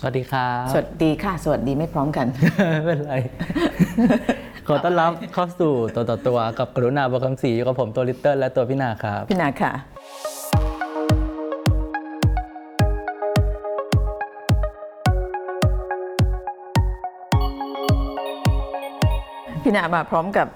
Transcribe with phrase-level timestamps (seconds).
[0.00, 2.26] สวัสดีครับ สวัสดีค่ะ สวัสดีไม่พร้อมกัน
[2.84, 3.14] ไม่เป็นไร
[4.68, 9.72] ขอต้อนรับเข้าสู่ตัวต่อตัวกับกรุณาบวกคำศรีอยู่กับผมตัวลิตเติ้ลและตัวพี่นาครับ พี่นาค่ะ
[19.62, 20.46] พี่นามาพร้อมกับ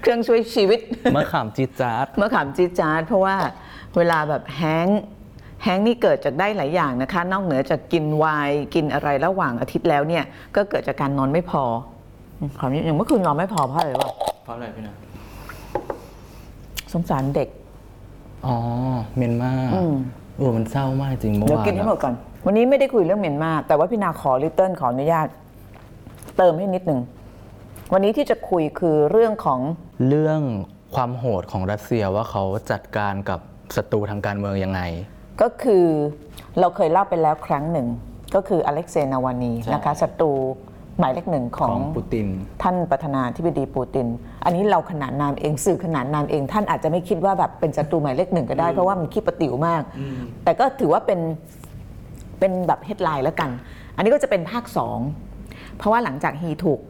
[0.00, 0.80] เครื่องช่วยชีวิต
[1.16, 3.36] มะขามจีดจาร์ดมะขามจีดจาร์ดเพราะว่า
[3.96, 5.00] เวลาแบบแห้งก์
[5.62, 10.24] แห้งก์นี่เกิดจากได้หลายอย่างนะคะ นอกเหนือจากกินไวน์กินอะไรระหว่างอาทิตย์แล้วเนี่ย
[10.56, 11.62] ก็เกิดจากการนอนไม่พอ
[12.38, 14.10] อืมขอนี้อย่างเมื่อคืนนอนไม่พอเพราะอะไรวะ
[14.44, 14.94] เพราะอะไรพี่นา
[16.92, 17.48] สงสารเด็ก
[18.46, 18.56] อ๋อ
[19.16, 19.94] เมียนมาอืม
[20.36, 22.14] โอ้มันเศร้ามากจริงเมื่อเดี๋ยววานกินให้หมดก่อน
[22.46, 25.28] วันนี้ไม่ได้คุยเรื่องเมียนมา แต่ว่าพี่นาขอลิตเติ้ลขออนุญาต
[26.38, 27.00] เติมให้นิดหนึ่ง
[27.92, 29.60] วันนี้ที่จะคุยคือเรื่องของ
[30.08, 30.40] เรื่อง
[30.94, 33.40] ความโหดของรัสเซียว่าเขาจัดการกับ
[33.76, 34.80] ศัตรูทางการเมืองยังไง
[35.40, 35.84] ก็คือ
[36.60, 37.86] เราเคยเล่าไปแล้วครั้งหนึ่ง
[38.34, 40.32] ก็คืออเล็กเซย์นาวานีใช่นะคะศัตรู
[40.98, 42.26] หมายเลขหนึ่งขขอองงปูติน
[42.62, 44.06] ท่านประธานาธิบดีปูติน
[44.44, 49.82] อันนี้เราขนานนามเองสื่อขนานนามเอง ท่านอาจจะไม่คิดว่าแบบเป็นศัตรูหมายเลขหนึ่งก็ได้ เพราะว่ามันขี้ประติ๋วมาก
[50.44, 51.20] แต่ก็ถือว่าเป็น
[52.38, 53.50] เป็นแบบเฮดไลน์แล้วกัน
[53.96, 54.98] อันนี้ก็จะเป็นภาคสอง
[55.76, 56.80] เพราะว่าหลังจากฮีถูก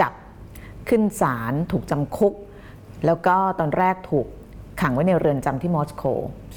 [0.00, 0.12] จับ
[0.88, 2.34] ขึ้นศาลถูกจำคุก
[3.06, 4.26] แล้วก็ตอนแรกถูก
[4.80, 6.04] ขังไว้ในเรือนจำที่มอสโก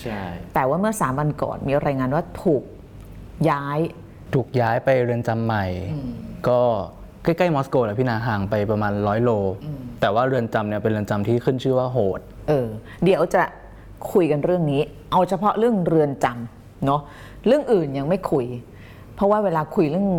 [0.02, 0.22] ใช่
[0.54, 2.64] แต่ว่าเมื่อสามวันก่อนมีรายงานว่าถูก
[3.50, 3.80] ย้าย
[4.34, 5.66] ถูกย้ายไปเรือนจำใหม่
[6.48, 6.60] ก็
[7.24, 9.32] ใกล้ๆมอสโกแหละพี่นาห่างไปประมาณร้อยโล
[10.02, 12.68] แต่ว่าเรือนจำเนี่ยเป็นเรือนจำที่ขึ้นชื่อว่าโหด เออ
[13.04, 13.44] เดี๋ยวจะ
[14.12, 14.82] คุยกันเรื่องนี้
[15.12, 17.02] เอาเฉพาะเรื่องเรือนจำเนาะ
[17.48, 18.46] เรื่องอื่นยังไม่คุย
[19.16, 20.10] เพราะว่าเวลาคุยเรื่อง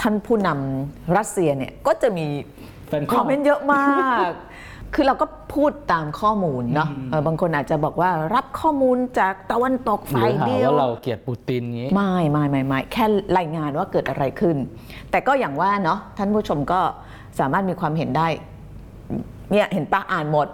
[0.00, 2.26] ท่านผู้นำรัสเซียเนี่ยก็จะมี
[2.88, 3.86] แฟนคลับคอมเมนต์เยอะมา
[4.28, 4.30] ก
[4.94, 13.04] คือเราก็พูดตามข้อมูลเนาะเออบางคนอาจจะบอกว่ารับข้อมูลจากตะวันตกหรืฝ่ายอหาเดียวว่าเราเกลียดปูตินงี้ไม่ไม่ไม่ไม่แค่
[13.38, 14.56] รายงานว่าเกิดอะไรขึ้น
[15.10, 16.80] แต่ก็อย่างว่าเนาะท่านผู้ชมก็
[17.40, 18.28] สามารถมีความเห็นได้
[19.50, 20.46] เนี่ยเห็นปะอ่านหมด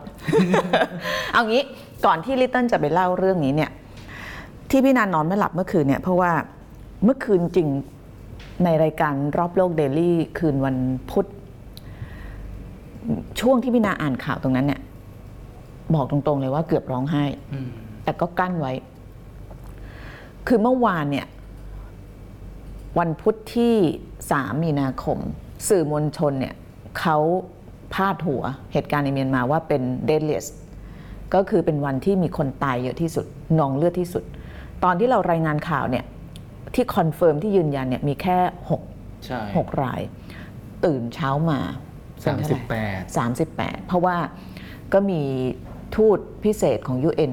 [1.32, 1.62] เอางี้
[2.06, 3.70] ก่อนที่ลิตเติ้ลจะไปเล่าเรื่องนี้เนี่ย
[4.70, 6.32] ที่พี่นานนอนไม่หลับเมื่อคืนเนี่ย เพราะว่า
[7.04, 7.68] เมื่อคืนจริง
[8.64, 10.76] ในรายการรอบโลกเดลี่คืนวัน
[11.10, 11.26] พุธ
[13.40, 14.80] ช่วงที่พี่นาอ่านข่าวตรงนั้นเนี่ย
[15.94, 17.24] บอกตรงๆเลยว่าเกือบร้องไห้
[18.04, 18.72] แต่ก็กั้นไว้
[20.46, 21.26] คือเมื่อวานเนี่ย
[22.98, 23.74] วันพุธที่
[24.20, 25.18] 3 มีนาคม
[25.68, 26.54] สื่อมวลชนเนี่ย
[27.00, 27.18] เขา
[27.94, 28.42] พาดหัว
[28.72, 30.50] เหตุการณ์ในเมียนมาว่าเป็น deadliest
[31.34, 33.26] ก็คือเป็นวันที่มีคนตายเยอะที่สุด
[33.58, 34.24] นองเลือดที่สุด
[34.84, 36.04] ตอนที่เรารายงานข่าวเนี่ย
[36.74, 38.38] ที่ confirm ที่ยืนยันเนี่ยมีแค่
[38.80, 40.00] 6ใช่6ราย
[40.84, 41.60] ตื่นเช้ามา
[42.28, 43.00] สามสิบแปด
[43.82, 44.16] 38เพราะว่า
[44.92, 45.22] ก็มี
[45.96, 47.32] ทูตพิเศษของ UN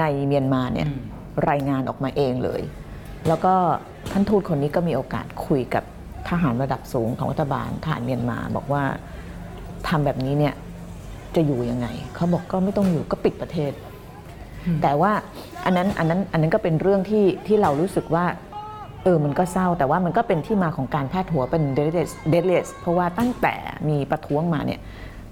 [0.00, 0.88] ในเมียนมาเนี่ย
[1.50, 2.62] รายงานออกมาเองเลย
[3.28, 3.54] แล้วก็
[4.12, 5.84] ท่านทูตคนนี้ก็มีโอกาสคุยกับ
[6.28, 8.82] ทหารระดับสูงของรัฐบาลทหารเมียนมา บอกว่า
[9.88, 10.54] ทำแบบนี้เนี่ย
[11.34, 13.72] จะอยู่ยังไง เขาบอกก็ไม่ต้องอยู่ก็ปิดประเทศ
[14.82, 15.12] แต่ว่า
[15.64, 18.24] อันนั้นอันนั้นอันนั้นก็เป็นเรื่องที่ที่เรารู้สึกว่า
[19.04, 23.54] เออ มันก็เศร้าแต่ว่ามันก็เป็นที่มาของการพาดหัวเป็น deadless deadless เพราะว่าตั้งแต่
[23.88, 24.80] มีประท้วงมาเนี่ย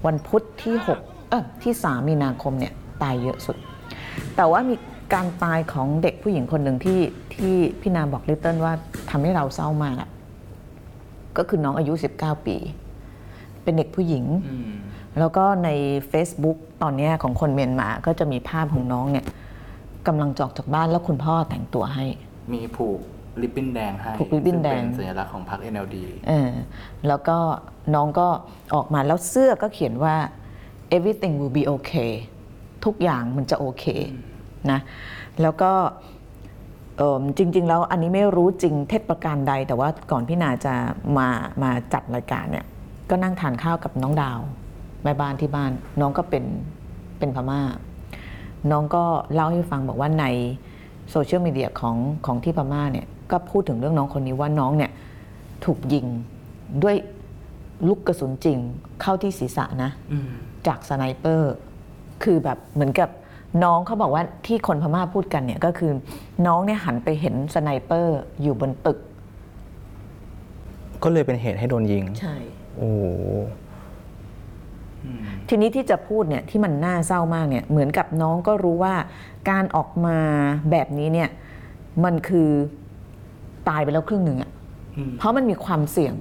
[0.05, 3.57] วันพุธที่6เออที่ 3 มีนาคมเนี่ยตายเยอะสุด
[4.35, 4.75] แต่ว่ามี
[5.13, 6.99] การตายของเด็กผู้หญิงคนหนึ่งที่
[7.35, 8.73] ที่พี่นาบอกลิตเติ้ลว่า
[9.09, 10.09] ทำให้เราเศร้ามากอะ
[11.37, 12.57] ก็คือน้องอายุ 19 ปี
[13.63, 14.25] เป็นเด็กผู้หญิง
[15.19, 15.69] แล้วก็ใน
[16.11, 19.25] Facebook ตอนเนี้ยของคนเมียนมา ก็จะมีภาพของน้องเนี่ย
[20.07, 22.05] กำลังจอกจากบ้านแล้วคุณพ่อแต่งตัวให้
[22.53, 22.99] มีผูก
[23.41, 25.95] ริบบิ้นแดงให้ผูกริบบิ้นแดง ซึ่เป็นสัญลักษณ์ของพรรค NLD
[26.27, 26.51] เออ
[27.07, 27.37] แล้วก็
[27.95, 28.27] น้องก็
[28.75, 30.15] ออกมาแล้วเสื้อก็เขียนว่า
[30.95, 32.11] everything will be okay
[32.85, 33.85] ทุกอย่างมันจะโอเค
[34.71, 34.79] นะ
[35.41, 35.71] แล้วก็
[36.97, 40.73] เอิ่มจริง ๆ แล้วอันนี้ไม่รู้จริงเท็จประการใด แต่ว่าก่อนพี่นาจะ
[41.17, 41.27] มา
[41.63, 42.65] มาจัดรายการเนี่ย
[43.09, 44.39] ก็นั่งทานข้าวกับน้องดาว
[45.03, 46.45] แม่บ้านที่บ้าน น้องก็เป็น
[47.19, 47.61] เป็นพม่า
[48.71, 49.03] น้องก็
[49.33, 50.25] เล่าให้ฟังบอกว่าใน
[51.11, 54.91] โซเชียลมีเดียของของที่พม่าเนี่ย ก็พูดถึงเรื่องน้องคนนี้ว่าน้องเนี่ย
[55.65, 56.05] ถูกยิง
[56.83, 56.95] ด้วย
[57.87, 58.57] ลูกกระสุนจริง
[59.01, 59.91] เข้าที่ศีรษะนะ
[60.67, 61.53] จาก sniper
[62.23, 63.09] คือแบบเหมือนกับ
[63.63, 65.91] น้องเขาบอกว่าที่คนพม่าพูดกันเนี่ยก็คือ
[66.47, 68.97] น้องเนี่ยหันไปเห็น sniper อยู่บนตึก
[71.03, 72.35] ก็เลยเป็นเหตุให้โดนยิง ใช่
[72.77, 73.03] โอ้โห
[75.47, 78.95] ทีนี้ที่จะพูดเนี่ยที่มันน่าเศร้ามากเนี่ยเหมือนกับน้องก็รู้ว่า
[79.49, 80.17] การออกมา
[80.71, 81.29] แบบนี้เนี่ย
[82.03, 82.49] มันคือ
[83.69, 84.51] ตายไปแล้วครึ่งหนึ่งอะ
[85.17, 86.13] เพราะมันมีความเสี่ยง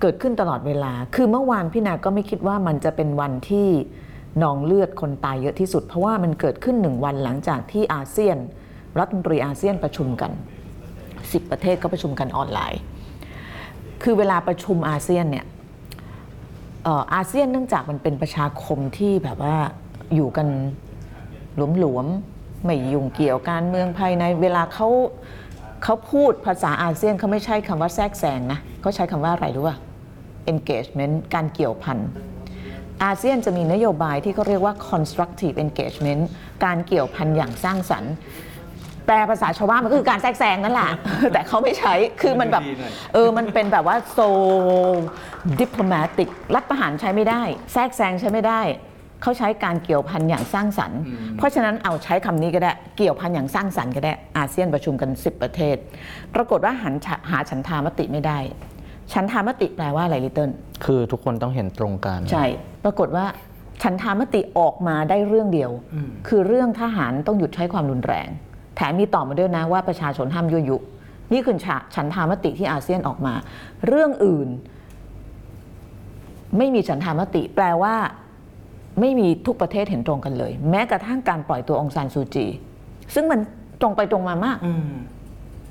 [0.00, 3.68] เกิดขึ้นตลอดเวลา คือเมื่อวานพี่นาก็ไม่คิดว่ามันจะเป็นวันที่
[4.42, 8.36] นองเลือดคนตายเยอะที่สุด เพราะว่ามันเกิดขึ้นหนึ่งวันหลังจากที่อาเซียน
[8.98, 10.32] รัฐมนตรีอาเซียนประชุมกัน
[10.90, 12.80] 10 ประเทศก็ประชุมกันออนไลน์
[14.02, 15.46] คือเวลาประชุมอาเซียนเนี่ย
[16.84, 19.56] เอ่ออาเซียนเนื่องจากมันเป็นประชาคมที่แบบว่า
[20.14, 20.48] อยู่กัน
[21.78, 24.88] หลวมๆไม่ยุ่งเกี่ยวการเมืองภายในเวลาเขา
[25.84, 29.76] เขาพูดภาษาอาเซียนเขาไม่ใช่คำว่าแทรกแซงนะเขาใช้คำว่าอะไรรู้ป่ะ
[30.52, 31.98] engagement การเกี่ยวพัน
[33.04, 36.22] อาเซียนจะมีนโยบายที่เขาเรียกว่า constructive engagement
[36.64, 38.12] การเกี่ยวพันอย่างสร้างสรรค์
[39.06, 40.90] แปลภาษาชาวบ้านมันก็คือการแทรกแซงนั่นแหละ
[41.32, 44.28] แต่เขาไม่ใช้ คือมันแบบดีหน่อยเออ มันเป็นแบบว่า so
[45.60, 47.42] diplomatic รัฐประหารใช้ไม่ได้
[47.72, 48.60] แทรกแซงใช้ไม่ได้
[49.24, 51.00] เขาใช้การเกี่ยวพันอย่างสร้างสรรค์
[51.36, 55.76] เพราะฉะนั้นเอาใช้คำนี้ก็ได้เกี่ยวพันอย่างสร้างสรรค์ก็ได้อาเซียนประชุมกัน 10 ประเทศ
[56.34, 58.38] ปรากฏว่าหันฉะหาฉันทามติไม่ได้
[59.12, 60.50] ฉันทามติแปลว่าอะไรลิตเติ้ล
[60.84, 62.44] คือทุกคนต้องเห็นตรงกัน ใช่
[62.84, 63.24] ปรากฏว่า
[63.82, 65.70] ฉันทามติออกมาได้เรื่องเดียว
[66.28, 68.28] คือเรื่องทหารต้องหยุดใช้ความรุนแรง
[68.76, 70.76] แถมมีต่อมาด้วยนะว่าประชาชนห้ามยั่วยุ
[71.32, 73.34] นี่คือฉะฉันทามติที่อาเซียนออกมา
[73.86, 74.48] เรื่องอื่น
[76.56, 77.94] ไม่มีฉันทามติ แปลว่า
[79.00, 82.46] ไม่มีทุกประเทศเห็นตรงกันเลย แม้กระทั่งการปล่อยตัวองซานซูจี
[83.14, 83.40] ซึ่งมัน
[83.80, 84.94] ตรงไปตรงมามากอืม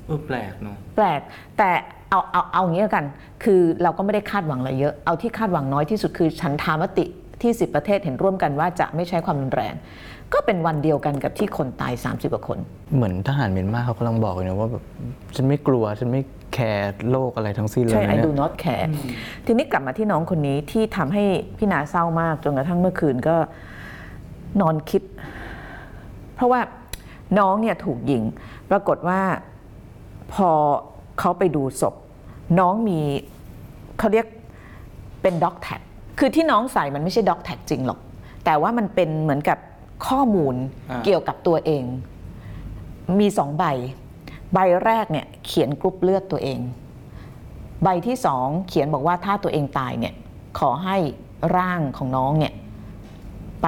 [0.06, 1.20] เออแปลกเนาะแปลก
[1.58, 1.70] แต่
[2.10, 3.04] เอาเอาเอาอย่างนี้แล้วกัน
[3.44, 7.04] คือเราก็ไม่ได้คาดหวังอะไรเยอะเอาที่คาดหวังน้อยที่สุดคือฉันทามติ
[7.42, 9.74] ที่ 10 ประเทศเห็นร่วมกันว่าจะไม่ใช้ความรุนแรง
[10.32, 12.58] ก็เป็นวันเดียวกันกับที่คนตาย 30กว่าคน
[12.94, 14.84] เหมือนทหารเมียนมาเขากำลังบอกเลยนะว่าแบบ
[15.36, 16.22] ฉันไม่กลัวฉันไม่
[16.54, 18.88] แคร์โลกอะไรทั้งสิ้นเลยใช่นะ I เนี่ย do not care
[19.46, 21.24] ทีนี้กลับมาที่น้องคนนี้ที่ทำให้
[21.58, 23.36] พี่นาเศร้ามากจนกระทั่งเมื่อคืนก็
[24.60, 25.02] นอนคิด
[26.34, 26.60] เพราะว่า
[27.38, 28.22] น้องเนี่ยถูกยิง
[28.70, 29.20] ปรากฏว่า
[30.34, 30.50] พอ
[31.18, 31.94] เขาไปดูศพ
[32.58, 33.00] น้องมี
[33.98, 34.26] เขาเรียก
[35.22, 35.80] เป็น dog tag
[36.18, 37.98] คือที่น้องใส่มันไม่ใช่ dog tag จริงหรอก
[38.44, 39.58] แต่ว่ามันเป็นเหมือนกับ
[40.06, 40.54] ข้อมูล
[40.90, 41.84] อ่า เกี่ยวกับตัวเอง
[43.20, 43.64] มีสองใบ
[44.52, 46.60] ใบแรกเนี่ย เขียนกรุ๊ปเลือดตัวเอง
[47.82, 50.14] ใบที่สองเขียนบอกว่าถ้าตัวเองตายเนี่ย
[50.58, 50.96] ขอให้
[51.56, 52.52] ร่างของน้องเนี่ย
[53.62, 53.66] ไป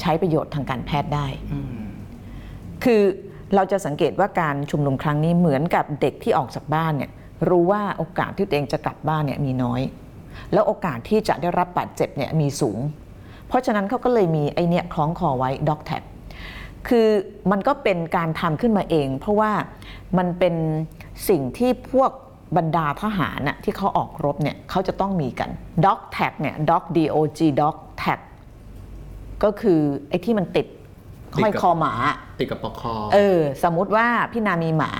[0.00, 1.26] ใช้ประโยชน์ทางการแพทย์ได้
[2.84, 3.02] คือ
[3.54, 7.10] เราจะสังเกตว่าการชุมนุมครั้งนี้เหมือนกับเด็กที่ออกจากบ้านเนี่ย
[7.48, 9.80] รู้ว่าโอกาสที่ตัวเองจะกลับบ้านเนี่ยมีน้อย
[10.52, 12.78] แล้วโอกาสที่จะได้รับบาดเจ็บเนี่ยมีสูง
[13.48, 15.98] เพราะฉะนั้นเขาก็เลยมีไอเนี่ยคล้องคอไว้ด็อกแท็
[16.88, 17.08] คือ
[17.50, 19.52] มันก็เป็นการทำขึ้นมาเอง เพราะว่า
[20.18, 20.54] มันเป็น
[21.28, 22.10] สิ่งที่พวก
[22.56, 25.50] บรรดาทหารน่ะที่เขาออกรบเนี่ยเขาจะต้องมีกัน
[25.84, 28.14] ด็อกแท็เนี่ยด็อก D O G ด็อกแท็
[29.42, 30.66] ก็คือไอ้ที่มันติด
[31.36, 31.92] ห้อยคอหมา
[32.40, 34.92] ติดกับปอกคอ เออ สมมุติว่าพี่นามีหมา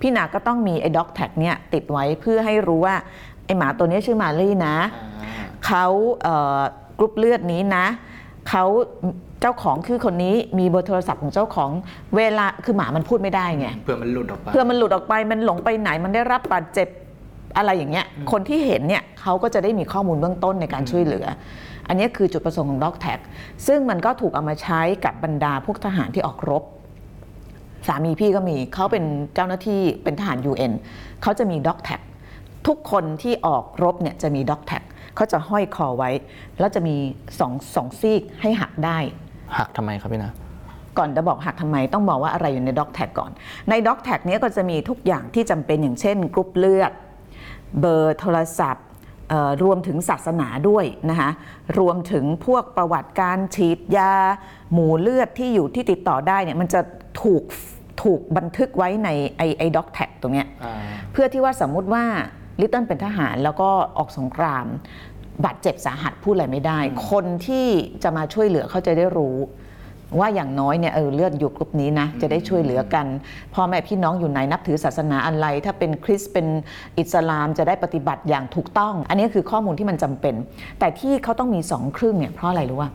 [0.00, 2.96] พี่นาก็ต้องมีไอ้ด็อกแท็กเนี่ยติดไว้เพื่อให้รู้ว่า
[3.44, 4.76] ไอ้หมาตัวนี้ชื่อมาลี่นะ
[5.66, 5.86] เขา
[6.22, 6.60] เอ่อ
[6.98, 7.86] กรุ๊ปเลือดนี้นะ
[8.48, 8.64] เขา
[9.40, 11.70] เจ้าของคือคนนี้มีเบอร์โทรศัพท์ของเจ้าของ
[12.16, 16.88] เวลาคือหมามันพูดไม่ได้ไง เพื่อมันหลุดออกไป เพื่อมันหลุดออกไปมันหลงไปไหนมันได้รับบาดเจ็บ
[17.56, 21.26] อะไรอย่างเงี้ยคนที่เห็นเนี่ยเขาก็จะได้มีข้อมูลเบื้องต้นในการช่วยเหลือ
[21.88, 23.18] อันนี้คือจุดประสงค์ของด็อกแท็ก
[23.66, 26.62] ซึ่งมันก็ถูกเอามาใช้กับบรรดาพวกทหารที่ออกรบ
[27.86, 29.04] สามีพี่ก็มีเขาเป็น
[29.34, 30.72] เจ้าหน้าที่เป็นทหาร UN
[31.22, 32.00] เขาจะมี dog tag
[32.66, 34.82] ทุกคนที่ออกรบเนี่ยจะมี dog tag
[35.16, 36.10] เขาจะห้อยคอไว้
[36.58, 36.96] แล้วจะมี
[37.40, 38.98] สองสองซีกให้หักได้
[39.56, 40.32] หักทำไมครับพี่นะ
[40.98, 43.30] ก่อนจะบอกหักทำไมต้องบอกว่าอะไรอยู่ใน dog tag ก่อน
[43.70, 46.92] ใน dog tag เนี่ยก็จะมีทุกอย่างที่จำเป็นอย่างเช่นกรุ๊ปเลือด
[47.80, 48.84] เบอร์โทรศัพท์
[49.28, 51.30] เอ่อรวมถึงศาสนาด้วยนะคะ
[51.78, 54.12] รวมถึงพวกประวัติการฉีดยา
[54.72, 56.80] หมูเลือดที่อยู่ที่ติดต่อได้เนี่ยมันจะ
[57.22, 57.42] ถูก
[58.02, 60.48] ถูกบันทึกไว้ในไอไอด็อกแท็กตรงเนี้ย
[61.12, 62.04] เพื่อที่ว่าสมมุติว่า
[62.60, 64.66] ลิตเติ้ลเป็นทหารแล้วก็ออกสงคราม
[65.44, 66.78] บาดเจ็บสาหัสพูดอะไรไม่ได้
[67.10, 67.66] คนที่
[68.02, 69.36] จะมาช่วยเหลือเขาจะได้รู้
[70.18, 73.06] ว่าอย่างน้อยเนี่ยเออเลือดอยู่กลุ่มนี้นะจะได้ช่วยเหลือกัน
[73.54, 76.46] พ่อแม่พี่น้องอยู่ไหนนับถือศาสนาอะไร ถ้าเป็นคริสต์เป็น
[76.98, 80.34] อิสลามจะได้ปฏิบัติอย่างถูกต้อง อันนี้คือข้อมูลที่มันจำเป็น
[80.78, 82.90] แต่ที่เขาต้องมีสองครึ่งเนี่ยเพราะอะไรรู้ว่า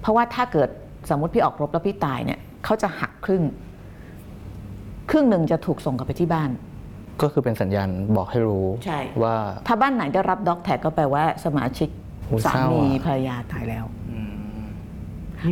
[0.00, 0.68] เพราะว่าถ้าเกิด
[1.10, 3.44] สมมติพี่ออกรบแล้วพี่ตายเนี่ยเขาจะหักครึ่ง
[5.10, 6.50] ครึ่งหนึ่งจะถูกส่งกลับไปที่บ้าน
[7.22, 11.88] ก็คือเป็นสัญญาณบอกให้รู้ใช่ ว่า ถ้าบ้านไหนได้รับด็อกแท็กก็แปลว่าสมาชิก
[12.26, 13.84] โอ้สาเศร้ามีอะ ภรรยาตายแล้ว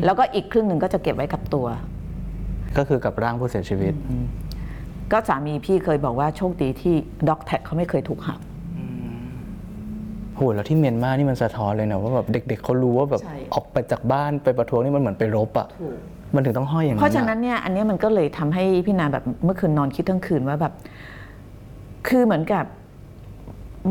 [0.05, 1.67] แล้วก็อีกครึ่งหนึ่งก็จะเก็บไว้กับตัว
[2.77, 3.95] ก็คือกับร่างผู้เสียชีวิต
[5.13, 6.95] ก็สามีพี่เคยบอกว่าโชคดีที่
[7.29, 8.41] ด็อกแท็กเขาไม่เคยถูกหัก
[10.37, 15.69] โหแล้วที่เมียนมานี่มันสะท้อนเลยนะว่าแบบเด็ก ๆเขารู้ว่าแบบใช่ ออกไปจากบ้านไปประท้วงนี่มันเหมือนไปรบอะ
[16.35, 20.73] มันถึงต้องห้อยอย่างนั้นเพราะฉะอนั้นเนี่ยอันเนี้ยมันก็เลยทำให้พี่นาแบบเมื่อคืนนอนคิดทั้งคืนว่าแบบ
[22.09, 22.65] คือเหมือนกับ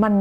[0.04, 0.14] มัน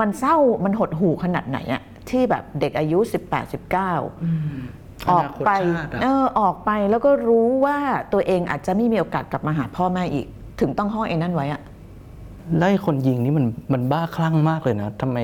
[0.00, 2.98] มันเศร้ามันหดหู่ขนาดไหนอะที่แบบเด็กอายุ
[3.30, 7.76] 18 19 ออกไปอนาคตชาติอะเออออกไปแล้วก็รู้ว่า
[8.12, 10.26] ตัวเองอาจจะไม่มีโอกาสกลับมาหาพ่อแม่อีก
[10.60, 11.60] ถึงต้องห้อยไอ้นั่นไว้อะ
[12.58, 15.18] ไล่คนยิงนี่มันมันบ้าคลั่งมากเลยนะทำไม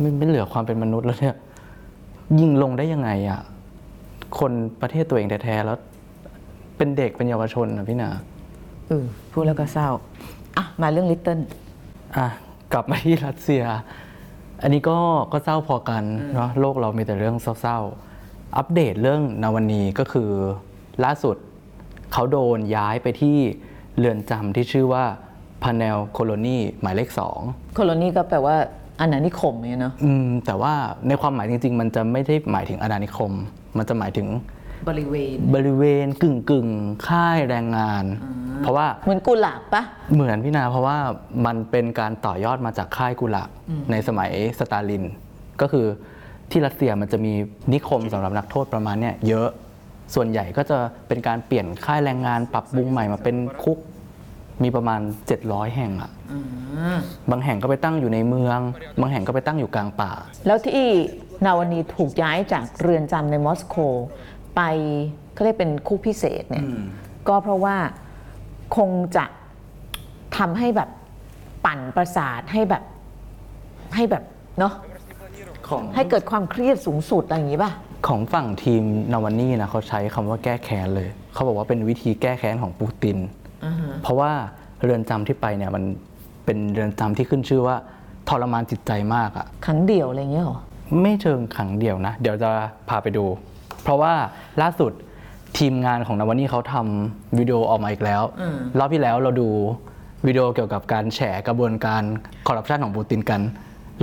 [0.00, 1.36] ไม่ไม่เหลือความเป็นมนุษย์แล้วเนี่ย
[2.40, 3.40] ยิงลงได้ยังไงอะ
[4.38, 5.78] คนประเทศตัวเองแท้ๆแล้ว
[6.76, 8.10] เป็นเด็กเป็นเยาวชนนะพี่นา
[8.88, 9.88] เออพูดแล้วก็เศร้า
[10.56, 11.38] อะมาเรื่องลิตเติ้ล
[12.16, 12.26] อะ
[12.72, 13.64] กลับมาที่รัสเซีย
[14.62, 14.98] อันนี้ก็
[15.32, 16.02] ก็เศร้าพอกัน
[16.34, 20.30] เนาะโลกเรามีแต่เรื่องเศร้าๆ อัปเดตเรื่องนาวานีก็คือ
[21.04, 21.36] ล่าสุด
[22.12, 23.36] เขาโดนย้ายไปที่
[23.98, 25.04] เรือนจำที่ชื่อว่า
[25.62, 27.40] พาเนลโคโลนีหมายเลขสอง
[27.74, 28.56] โคโลนีก็แปลว่า
[29.00, 30.74] อาณานิคมเนี่ยเนาะอืมแต่ว่า
[31.08, 33.32] ในความหมายจริง ๆ มันจะไม่ได้หมายถึงอาณานิคม
[33.76, 34.26] มันจะหมายถึง
[34.88, 38.04] บริเวณ บริเวณกึ่งกึ่งๆค่ายแรงงาน
[38.62, 39.82] เพราะว่าเหมือนกุหลาบปะ
[40.14, 40.98] เหมือนพี่นาเพราะว่า
[41.46, 43.50] มันเป็นการต่อยอดมาจากค่ายกุหลาบ
[43.90, 45.04] ในสมัยสตาลิน
[45.60, 45.86] ก็คือ
[46.50, 47.32] ที่รัสเซียมันจะมี
[47.72, 49.48] นิคมสำหรับนักโทษประมาณเนี้ยเยอะ
[50.14, 53.78] ส่วนใหญ่ก็จะเป็นการเปลี่ยนค่ายแรงงานปรับปรุงใหม่มาเป็นคุก
[54.62, 55.00] มีประมาณ
[55.38, 56.10] 700 แห่งอะ
[57.30, 58.60] บางแห่งก็ไปตั้งอยู่ในเมือง
[59.00, 60.12] บางแห่งก็ไปตั้งอยู่กลางป่า
[60.46, 60.88] แล้วที่
[61.44, 63.76] นาวานีถูกย้ายจากเรือนจำในมอสโก
[64.56, 64.60] ไป
[65.32, 66.64] เขาเรียกเป็นคุกพิเศษเนี่ย
[67.28, 67.76] ก็เพราะว่า
[68.76, 69.24] คงจะ
[70.36, 70.90] ทำให้แบบ
[71.64, 72.82] ปั่นประสาทให้แบบ
[73.94, 74.24] ให้แบบ
[74.58, 74.74] เนาะ
[75.68, 77.72] ของให้เกิดความเครียดสูงสุดอะไรอย่างนี้ป่ะ
[78.06, 83.18] ของฝั่งทีมนาวานี่นะเขาใช้คำว่าแก้แค้นเลย เขาบอกว่าเป็นวิธีแก้แค้นของปูติน
[84.02, 84.30] เพราะว่า
[84.82, 85.84] เรือนจำที่ไปเนี่ยมัน
[86.44, 87.76] เป็นเรือนจำที่ขึ้นชื่อว่า
[88.28, 90.58] ทรมานจิตใจมากอะครั้งเดียวอะไรอย่างเงี้ยเหรอ
[91.02, 92.50] ไม่เชิงขังเดียวนะ เดี๋ยวจะ
[92.88, 93.24] พาไปดู
[93.82, 94.12] เพราะว่า
[94.62, 94.92] ล่าสุด
[95.58, 98.22] ทีมงานของนาวานี่เขาทำวิดีโอออกมาอีกแล้ว
[98.78, 99.48] รอบที่แล้วเราดู
[100.26, 102.02] วิดีโอเกี่ยวกับการแฉกระบวนการ
[102.46, 103.42] คอร์รัปชันของปูตินกัน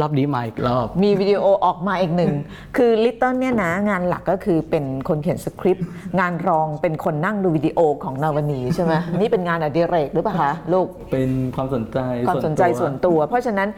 [0.01, 2.33] รอบนี้มาอีกรอบ มีวิดีโอออกมาอีกหนึ่ง
[2.77, 5.87] คือลิตเติ้ลเนี่ยนะ งานหลักก็คือเป็นคนเขียนสคริปต์
[6.19, 13.69] งานรองเป็นคนนั่งดูวิดีโอของนาวานีใช่ไหมนี่เป็นงานอดิเรกหรือเปล่าคะลูก เป็นความสนใจความสนใจส่วนตัว เพราะฉะนั้น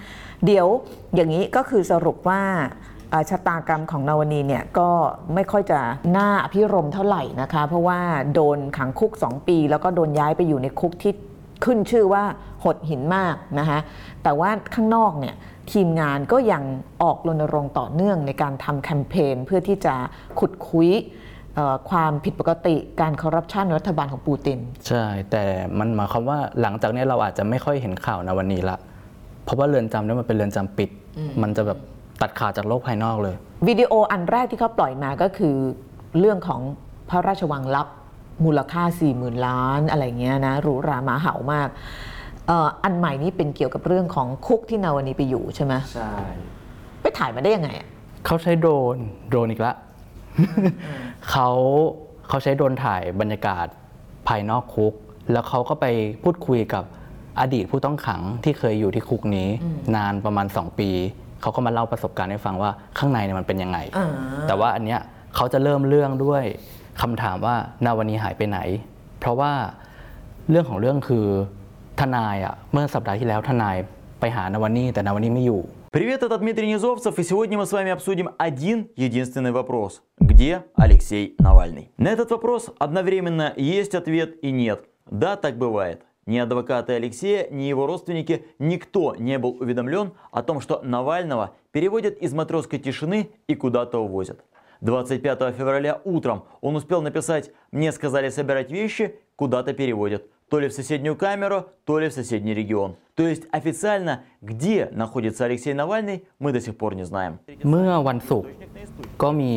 [0.46, 0.68] เดี๋ยว
[1.16, 2.89] อย่างนี้ก็คือสรุปว่าเอ่อ
[3.30, 4.90] ชะตากรรมของนาวานีเนี่ยก็
[5.34, 5.80] ไม่ค่อยจะ
[6.18, 8.00] น่าอภิรมย์เท่าไหร่นะคะ เพราะว่า
[8.34, 11.14] โดนขังคุก 2 ปี แล้วก็โดนย้ายไปอยู่ในคุกที่
[11.66, 12.24] ขึ้นชื่อว่า
[12.64, 13.80] หดหินมากนะคะ
[14.24, 15.36] แต่ว่าข้างนอกเนี่ย
[15.72, 16.64] ทีมงานก็ยัง
[17.04, 19.94] ออกรณรงค์ต่อเนื่องในการทำแคมเปญเพื่อที่จะ
[20.40, 20.90] ขุดคุย
[21.56, 25.44] เอ่อความผิดปกติการคอร์รัปชันรัฐบาลของปูติน ใช่ แต่
[25.80, 28.78] มันหมายความว่าหลังจากนี้เราอาจจะไม่ค่อยเห็นข่าวในวันนี้ละ
[29.44, 30.90] เพราะว่าเรือนจำเนี่ยมันเป็นเรือนจำปิด
[31.42, 31.80] มันจะแบบ
[32.22, 33.36] ตัดขาดจากโลกภายนอกเลย
[33.68, 35.56] วิดีโออันแรกที่เขาปล่อยมาก็คือ
[36.20, 36.62] เรื่องของ
[37.10, 37.88] พระราชวังลับ
[38.46, 41.68] มูลค่า 4 0,000 ล้านอะไรเงี้ยนะหรูหราหมาเห่ามาก
[42.48, 46.14] เอ่ออันใหม่นี้เป็นเกี่ยวกับเรื่องของคุกที่นาวานีไปอยู่ใช่ไหมใช่
[47.02, 47.88] ไปถ่ายมาได้ยังไงอะ
[48.26, 48.98] เขาใช้โดรน
[49.30, 49.74] โดรนอีกละ
[51.30, 51.50] เขา
[52.28, 53.68] เขาใช้โดรนถ่ายบรรยากาศ
[54.28, 54.94] ภายนอกคุก
[55.32, 55.86] แล้วเขาก็ไป
[56.24, 56.84] พูดคุยกับ
[57.40, 59.50] อดีตผู้ต้องขังที่เคยอยู่ที่คุกนี้
[59.96, 60.90] นานประมาณ 2 ปี
[61.43, 63.79] เขาก็มาเล่าประสบการณ์ให้ฟังว่าข้างในเนี่ยมันเป็นยังไง
[64.49, 65.01] แต่ว่าอันเนี้ย
[65.37, 66.45] เขาจะเริ่มเรื่องด้วย
[67.01, 68.59] คำถามว่านาวานีหายไปไหน
[69.21, 69.53] เพราะว่า
[70.51, 71.27] เรื่องของเรื่องคือ
[72.01, 73.77] ทนายอ่ะเมื่อสัปดาห์ที่แล้วทนาย
[74.21, 75.63] ไปหานาวานีแต่นาวานีไม่อยู่
[75.97, 80.03] Привет, это Дмитрий Низовцев, и сегодня мы с вами обсудим один единственный вопрос.
[80.19, 81.93] Где Алексей Навальный?
[81.99, 84.81] На этот вопрос одновременно есть ответ и нет.
[85.09, 86.03] Да, так бывает.
[86.29, 92.17] Ни адвокаты Алексея, ни его родственники, никто не был уведомлен о том, что Навального переводят
[92.17, 94.43] из матросской тишины и куда-то увозят.
[94.81, 100.25] 25 февраля утром он успел написать «Мне сказали собирать вещи, куда-то переводят».
[100.51, 102.97] То ли в соседнюю камеру, то ли в соседний регион.
[103.15, 107.39] То есть официально, где находится Алексей Навальный, мы до сих пор не знаем.
[107.71, 108.49] เมื่อวันศุกร์
[109.23, 109.53] ก็มี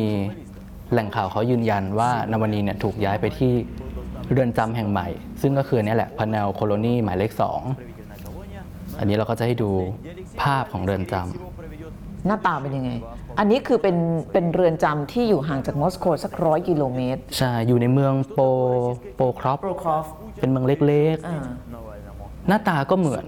[0.92, 3.52] แหล่งข่าวเขายืนยันว่านาวานีเนี่ยถูกย้ายไปที่
[4.31, 5.07] เรือนจำแห่งใหม่
[5.41, 7.61] ซึ่งก็คือเนี่ยแหละพาเนลโคโลนีหมายเลขสอง
[8.99, 9.69] อันนี้เราก็จะให้ดู
[10.41, 12.91] ภาพของเรือนจำหน้าตาเป็นยังไง
[13.39, 13.97] อันนี้คือเป็น
[14.33, 18.39] เป็นเรือนจำที่อยู่ห่างจากมอสโกสักร้อยกิโลเมตร ใช่ อยู่ในเมืองโป
[19.15, 20.05] โปครอปโปรคอฟ
[20.39, 23.25] เป็นเมืองเล็กๆ หน้าตาก็เหมือน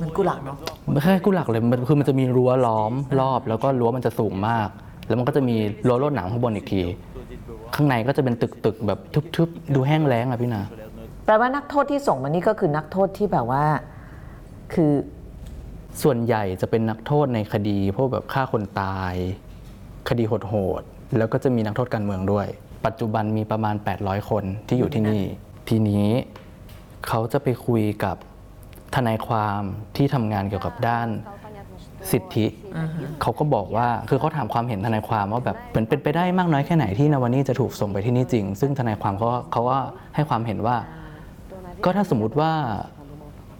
[0.00, 0.56] มันกุหลาบเนาะ
[0.92, 4.68] ไม่ใช่กุหลักเลยมันคือมันจะมีรั้วล้อมรอบ แล้วก็รั้วมันจะสูงมาก
[5.06, 6.82] แล้วมันก็จะมีรั้วลวดหนามข้างบนอีกที
[7.74, 8.98] ข้างในก็จะเป็นตึกๆแบบ
[9.36, 10.62] ทึบๆ ดูแห้งแล้งอะพี่นา
[11.26, 13.64] แปลว่านักโทษที่ส่งมานี่ก็คือนักโทษที่แบบว่า
[14.74, 14.92] คือ
[16.02, 19.14] ส่วนใหญ่จะเป็นนักโทษในคดีพวกแบบฆ่าคนตาย
[20.08, 22.46] คดีโหดๆ แล้วก็จะมีนักโทษการเมืองด้วย
[22.86, 25.22] ปัจจุบันมีประมาณ 800 คนที่อยู่ที่นี่
[25.68, 26.08] ทีนี้
[27.06, 28.16] เขาจะไปคุยกับ
[28.94, 29.62] ทนายความ
[29.96, 31.08] ที่ทำงานเกี่ยวกับด้าน
[32.10, 32.46] สิทธิ
[33.22, 39.78] เขาก็บอกว่าคือเขาถามความเห็นทนายความว่าแบบเป็นเป็นไปได้มากน้อยแค่ไหนที่นาวานี่จะถูกส่งไปที่นี่จริง ซึ่งทนายความเขาก็เขาก็
[40.14, 40.76] ให้ความเห็นว่า
[41.84, 42.52] ก็ถ้าสมมุติว่า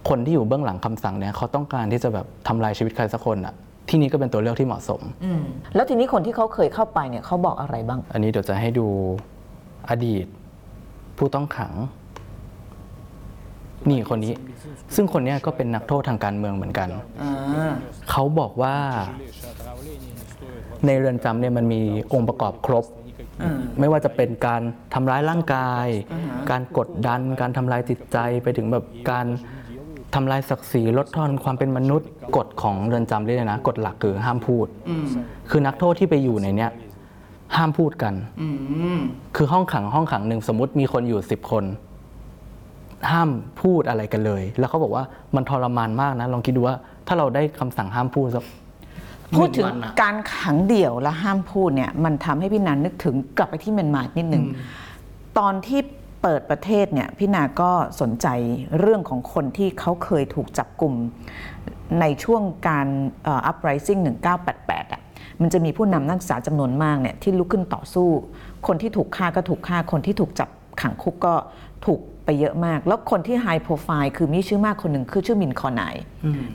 [0.09, 3.53] คนที่อยู่เบื้องหลังคำสั่งเนี่ยเขาต้องการที่จะแบบทำลายชีวิตใครสักคนอะ
[3.89, 5.01] ที่นี้ก็เป็นตัวเลือกที่เหมาะสม
[5.75, 8.87] แล้วทีนี้คนที่เขาเคยเข้าไปเนี่ยเขาบอกอะไรบ้าง อันนี้เดี๋ยวจะให้ดู
[9.89, 10.25] อดีต
[11.17, 11.73] ผู้ต้องขัง
[13.89, 14.33] นี่คนนี้
[14.95, 16.89] ซึ่งคนเนี้ยก็เป็นนักโทษทางการเมืองเหมือนกัน
[18.11, 18.75] เขาบอกว่า
[20.85, 21.81] ในเรือนจำเนี่ยมันมี
[22.13, 22.85] องค์ประกอบครบ
[23.79, 24.61] ไม่ว่าจะเป็นการ
[24.93, 25.87] ทำร้ายร่างกาย
[26.51, 29.25] การกดดัน การทำลายจิตใจไปถึงแบบการ
[30.15, 34.67] ทำลายศักดิ์ศรีลดทอนความเป็นมนุษย์กฎของเรือนจำเลยนะกฎหลักคือห้ามพูด
[35.49, 36.71] คือนักโทษที่ไปอยู่ในเนี้ย
[37.55, 38.13] ห้ามพูดกัน
[39.35, 41.63] คือห้องขังห้องขังหนึ่งสมมติมีคนอยู่สิบคน
[43.11, 43.29] ห้าม
[43.61, 45.03] พูดอะไรกันเลย แล้วเขาบอกว่า
[45.35, 46.75] มันทรมานมากนะ ลองคิดดูว่า
[47.07, 48.45] ถ้าเราได้คำสั่งห้ามพูดสัก
[49.37, 54.43] พูดถึงหนึ่วันอะ การขังเดี่ยวและห้ามพูดเนี่ยมันทำให้พี่นันนึกถึงกลับไปที่เมียนมานิดหนึ่ง
[55.37, 55.79] ตอนที่
[56.21, 58.27] เปิดประเทศเนี่ยพี่นาก็สนใจ
[58.79, 60.93] เรื่องของคนที่เขาเคยถูกจับกลุ่ม
[61.99, 62.87] ในช่วงการ
[63.23, 63.99] เอ่อ uprising
[64.45, 65.01] 1988อะ
[65.41, 68.09] มันจะมีผู้นำนักศึกษาจำนวนมากเนี่ยที่ลุกขึ้นต่อสู้
[68.67, 70.49] คนที่ถูกฆ่าก็ถูกฆ่าคนที่ถูกจับ
[70.81, 71.33] ขังคุกก็
[71.85, 75.95] ถูก ไปเยอะมาก แล้วคนที่ high profile คือมีชื่อมากคนหนึ่งคือชื่อมินคอร์ไนาย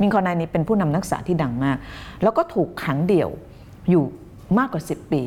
[0.01, 1.77] มินคอร์ไนายนี่เป็นผู้นำนักศึกษาที่ดังมาก
[2.23, 3.31] แล้วก็ถูกขังเดี่ยว
[3.91, 4.05] อยู่
[4.59, 5.23] มากกว่า 10 ปี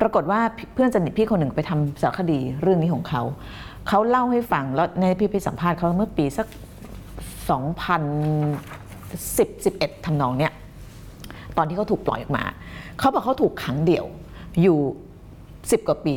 [0.00, 0.40] ปรากฏว่า
[0.74, 3.22] เพื่อนสนิทพี่คนหนึ่งไปทำสารคดีเรื่องนี้ของเขา
[3.88, 6.46] เขาเล่าให้ฟังแล้วในพี่ไปสัมภาษณ์เขาเมื่อปีสัก
[7.48, 10.52] 2010 11ทำนองเนี้ย
[11.56, 12.44] ตอนที่เขาถูกปล่อยออกมา
[12.98, 14.06] เขาบอกเขาถูกขังเดี่ยว
[14.62, 14.78] อยู่
[15.32, 16.16] 10 กว่าปี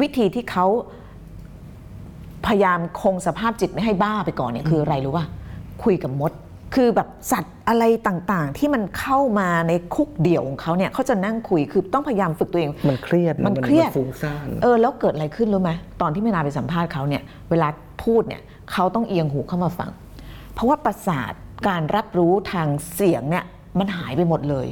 [0.00, 0.66] วิธีที่เขา
[2.46, 5.26] พยายามคงสภาพจิตไม่ให้บ้าไปก่อนเนี่ยคืออะไรรู้ป่ะ
[5.84, 6.32] คุยกับมด
[6.74, 15.70] คือแบบสัตว์อะไรต่างๆ ที่มันเข้ามาในคุกเดี่ยวของเขาเนี่ยเขาจะนั่งคุยคือต้องพยายามฝึกตัวเอง มันเครียดะมันเครียดฟุ้งซ่านเออแล้วเกิดอะไรขึ้นรู้ไหม
[16.00, 17.68] ตอนที่พี่นาไปสัมภาษณ์เขาเนี่ยเวลา
[18.04, 19.90] พูดเนี่ยเขาต้องเอียงหูเข้ามาฟัง
[20.54, 21.32] เพราะว่าประสาท
[21.68, 23.44] การรับรู้ทางเสียงเนี่ย
[23.78, 24.66] มันหายไปหมดเลย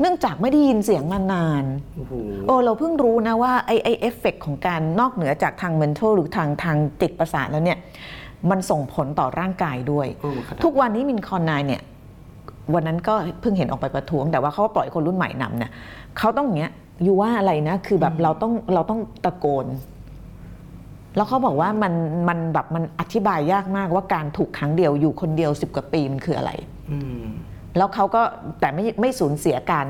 [0.00, 1.64] เนื่องจากไม่ได้ยินเสียงมานาน
[2.46, 7.78] โอ้เราเพิ่งรู้นะว่าไอไอเอฟเฟกของการนอกเหนือจากทาง mental หรือทางทางจิตประสาทแล้วเนี่ย
[8.50, 11.82] มันส่งผลต่อร่างกายด้วยเออขนาดทุกวันนี้มินโกนายเนี่ย
[12.74, 15.70] วันนั้นก็เพิ่งเห็นออกไปประท้วง แต่ว่าเขาก็ปล่อยคนรุ่นใหม่นำเนี่ย
[16.18, 19.66] เขาต้องอย่างเงี้ยอยู่ว่าอะไรนะ คือแบบเราต้องเราต้องตะโกน
[21.16, 21.92] แล้วเขาบอกว่ามัน
[22.28, 26.50] มันแบบมันอธิบายยากมากว่าการถูกขังเดียวอยู่คนเดียวสิบกว่าปีมันคืออะไร
[27.78, 28.22] แล้วเขาก็
[28.60, 29.86] แต่ไม่ไม่สูญเสียการ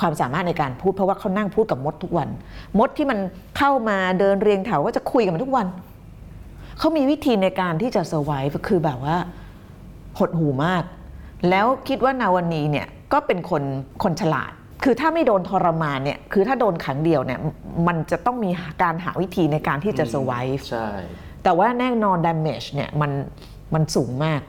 [0.00, 2.28] ความสามารถในการพูดเพราะว่าเขานั่งพูดกับมดทุกวัน
[2.78, 3.18] มดที่มัน
[3.58, 5.66] เข้ามาเดินเรียงแถวก็จะคุยกับมันทุกวัน
[6.78, 9.16] เขามีวิธีในการที่จะ survive คือแบบว่า
[10.18, 10.82] หดหูมาก
[11.50, 13.62] แล้วคิดว่านาวนีเนี่ยก็เป็นคน
[14.02, 14.52] คนฉลาด
[14.84, 17.40] คือถ้าไม่โดนทรมานเนี่ยคือถ้าโดนขังเดียวเนี่ย
[17.86, 18.50] มันจะต้องมี
[18.82, 20.88] การหาวิธีในการที่จะ survive ใช่
[21.44, 23.10] แต่ว่าแน่นอน damage เนี่ยมัน
[23.74, 24.40] มันสูงมาก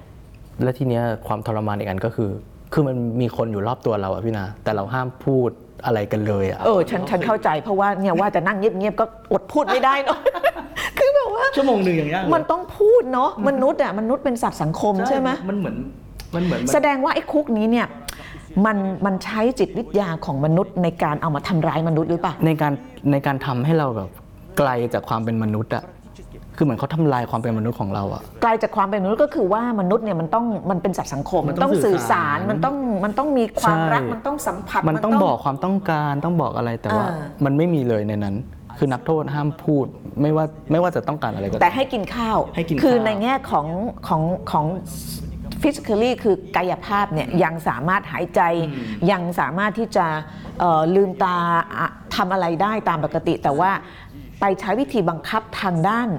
[0.64, 2.30] และทีเนี้ยความทรมานอีกอันก็คือ
[2.78, 5.50] คือมันมีคนอยู่รอบตัวเราอะพี่นา แต่เราห้ามพูด
[5.86, 10.20] อะไรกันเลยอะเออฉันฉันเข้าใจเพราะว่าเนี่ยว่าจะนั่งเงียบๆก็อดพูดไม่ได้เนาะ
[10.98, 15.76] คือแบบว่าชั่วโมงหนึ่งอย่างยากมันต้องพูดเนาะมนุษย์อะมนุษย์เป็นสัตว์สังคมใช่ไหมมันเหมือน
[16.36, 17.88] มันเหมือนแสดงว่าไอ้คุกนี้เนี่ย
[18.66, 22.74] มันมันใช้จิตวิทยาของมนุษย์ในการเอามาทำร้ายมนุษย์หรือเปล่า ในการ
[23.12, 24.10] ในการทำให้เราแบบ
[24.58, 25.84] ไกลจากความเป็นมนุษย์อะ
[26.58, 37.16] คือเหมือนเขาทำลายความเป็นมนุษย์ของเราอะ ไกลจากความเป็นมนุษย์ก็คือว่ามนุษย์เนี่ยมันต้องมันเป็นสัตว์สังคม มัมันนต้ต้อองงสื่สื่ออสาสารรมันต้องมันต้องมีความรักใช่มันต้องสัมผัส มันต้องบอกความต้องการต้องบอกอะไรแต่ว่าอ่า
[37.46, 38.36] มันไม่มีเลยในนั้น
[38.78, 39.86] คือนักโทษห้ามพูด
[40.22, 43.68] ไม่ว่าไม่ว่าจะต้องการอะไรก็แต่ตาม ให้กินข้าว ให้กินคือข้าว ในแง่ของ
[44.08, 44.66] ของของ
[45.62, 48.42] physically คือกายภาพเนี่ยยังสามารถหายใจ
[49.12, 50.06] ยังสามารถที่จะ
[50.60, 51.38] เอ่อลืมตา
[51.78, 53.72] อะทำอะไรได้ตามปกติ แต่ว่า
[54.40, 56.10] ไปใช้วิธีบังคับทางด้าน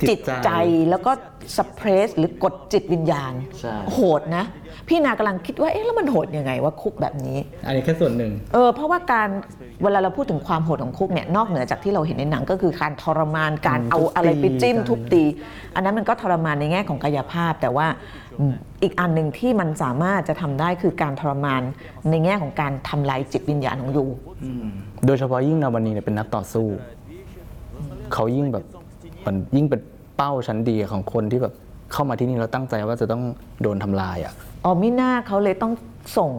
[0.00, 0.50] จิจิตตใจใจ
[0.90, 1.12] แล้วก็
[1.56, 4.44] suppress หรือกดจิตวิญญาณ ใช่ โหดนะ
[4.88, 9.28] พี่นากำลังคิดว่าเอ๊ะแล้วมันโหดยังไงว่าคุกแบบนี้ อันนี้แค่ส่วนหนึ่ง เออเพราะว่าการ
[9.82, 17.86] เวลาเราพูดถึงความโหดของคุกเนี่ยนอกเหนือจากที่เราเห็นในหนังก็คือการทรมานการอืมเอาอะไรไปจิ้มทุบตีทุบตี อันนั้นมันก็ทรมานในแง่ของกายภาพ แต่ว่า
[18.82, 21.62] อีกอันหนึ่งที่มันสามารถจะทำได้คือการทรมาน
[22.10, 24.04] ในแง่ของการทำลายจิตวิญญาณของยู
[25.06, 26.66] โดยเฉพาะยิ่งนาวันนีเนี่ยเป็นนักต่อสู้
[28.14, 28.64] เขายิ่งแบบ
[29.26, 29.80] มันยิ่งเป็น
[30.16, 31.54] เป้าชั้นดีของคนที่แบบ
[31.92, 33.22] เข้ามาที่นี่แล้วตั้งใจว่าจะต้อง
[33.62, 34.32] โดนทำลายอะ
[34.64, 35.72] อ๋อมิน่าเขาเลยต้อง
[36.18, 36.30] ส่ง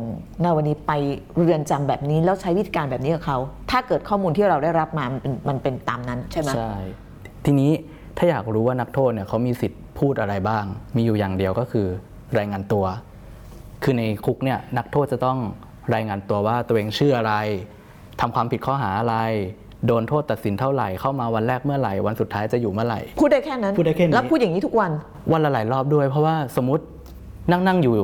[0.43, 0.91] นาวนีไป
[1.37, 3.37] เรือนจำแบบนี้แล้วใช้วิธีการแบบนี้กับเขา
[3.71, 6.73] ถ้าเกิดข้อมูลที่เราได้รับมามันเป็นมันเป็นตามนั้นใช่ไหมใช่
[7.45, 7.71] ทีนี้
[8.17, 10.65] ถ้าอยากรู้ว่านักโทษเนี่ยเขามีสิทธิ์พูดอะไรบ้าง
[10.95, 11.87] มีอยู่อย่างเดียวก็คือ
[12.37, 12.85] รายงานตัว
[13.83, 15.37] คือในคุกเนี่ยนักโทษจะต้อง
[15.93, 17.33] รายงานตัวว่าตัวเองชื่ออะไร
[18.21, 19.15] ทำความผิดข้อหาอะไร
[19.86, 24.90] โดนโทษตัดสินเท่าไหร่เข้ามาวันแรกเมื่อไหร่วันสุดท้ายจะอยู่เมื่อไหร่ พูดได้แค่นั้น พูดได้แค่นี้ แล้วพูดอย่างนี้ทุกวัน
[25.32, 26.84] วันละหลายรอบด้วย เพราะว่าสมมติ
[27.50, 27.94] นั่งนั่งๆอยู่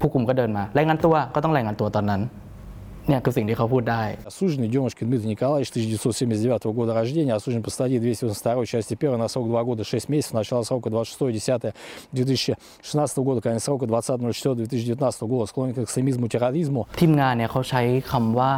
[0.00, 2.22] ผู้คุมก็เดินมารายงานตัวก็ต้องรายงานตัวตอนนั้น
[3.08, 9.28] เนี่ยคือสิ่งที่เขาพูดได้ Осужденный Демушкин Дмитрий Николаевич, 1979 года рождения, осужден по статье 282 части 1 на
[9.28, 15.78] срок 2 года 6 месяцев, начало срока 26.10.2016 года, конец срока 20.04.2019 года, склонен к
[15.78, 16.86] экстремизму, терроризму.
[17.00, 18.52] ทีมงานเนี่ยเขาใช้คำว่า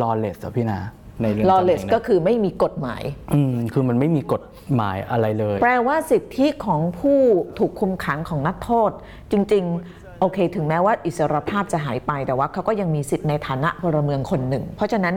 [0.00, 0.78] lawless อะพี่นา
[1.21, 3.03] ในเรื่อง lawless จำแห่งก็นั้นคือไม่มีกฎหมาย
[3.33, 4.43] อืมคือมันไม่มีกฎ
[4.75, 7.19] หมายอะไรเลย แปลว่าสิทธิของผู้
[7.59, 8.91] ถูกคุมขังของนักโทษ
[9.31, 15.15] จริง ๆ โอเค ถึงแม้ว่าอิสรภาพจะหายไปแต่ว่าเขาก็ยังมีสิทธิ์ในฐานะพลเมืองคนหนึ่ง เพราะฉะนั้น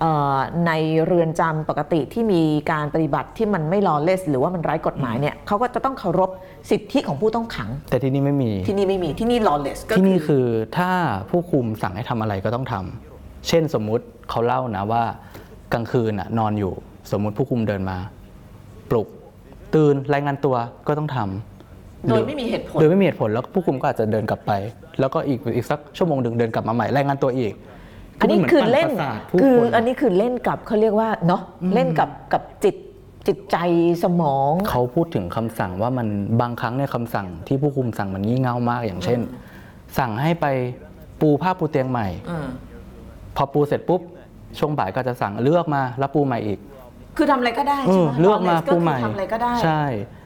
[0.00, 0.72] เอ่อใน
[1.06, 6.30] เรือนจำปกติที่มีการปฏิบัติที่มันไม่ลอเลสหรือว่ามันไร้กฎหมายเนี่ยเขาก็จะต้องเคารพ
[6.70, 10.44] สิทธิของผู้ต้องขัง แต่ที่นี่ไม่มีที่นี่ไม่มีที่นี่ลอเลสก็ที่คืนี่อคือ
[10.76, 10.90] ถ้า
[11.30, 13.15] ผู้คุมสั่งให้ทำอะไรก็ต้องทำ
[13.48, 15.02] เช่นสมมุติเขาเล่านะว่า
[15.72, 16.72] กลางคืนน่ะนอนอยู่
[17.10, 17.98] สมมุติผู้คุมเดินมา
[18.90, 19.08] ปลุก
[19.74, 20.56] ตื่นรายงานตัว
[20.86, 24.52] ก็ต้องทำโดยไม่มีเหตุผล โดยไม่มีเหตุผลแล้วผู้คุมก็อาจจะเดินกลับไป
[25.00, 27.52] แล้วก็อีกอีกสักชั่วโมงหนึ่งเดินกลับมาใหม่รายงานตัวอีก
[28.20, 31.42] อันนี้มัหมืคือเล่นปั่ประสาทผู้คือคนอันนี้คือเล่นกับเขาเรียกว่าเนาะ
[31.74, 32.76] เล่นกับกับจิต
[33.26, 33.56] จิตใจ
[34.02, 36.08] สมอง เขาพูดถึงคำสั่งว่ามัน
[36.40, 39.20] บางครั้งเนี่ยคำสั่งที่ผู้คุมสั่งมันงี่เง่ามากอย่างเช่น
[39.98, 40.46] สั่งให้ไป
[41.20, 42.06] ปูผ้าปูเตียงใหม่
[43.36, 44.00] พอปูเสร็จปุ๊บ
[44.58, 46.58] ช่วงบ่ายก็จะสั่งเลือกมาแล้วปูใหม่อีก
[47.16, 49.82] คือทำอะไรก็ได้เอใช่อไหมเลือกมา lawless ปูใหม่คือทำอะไรก็ได้ ใช่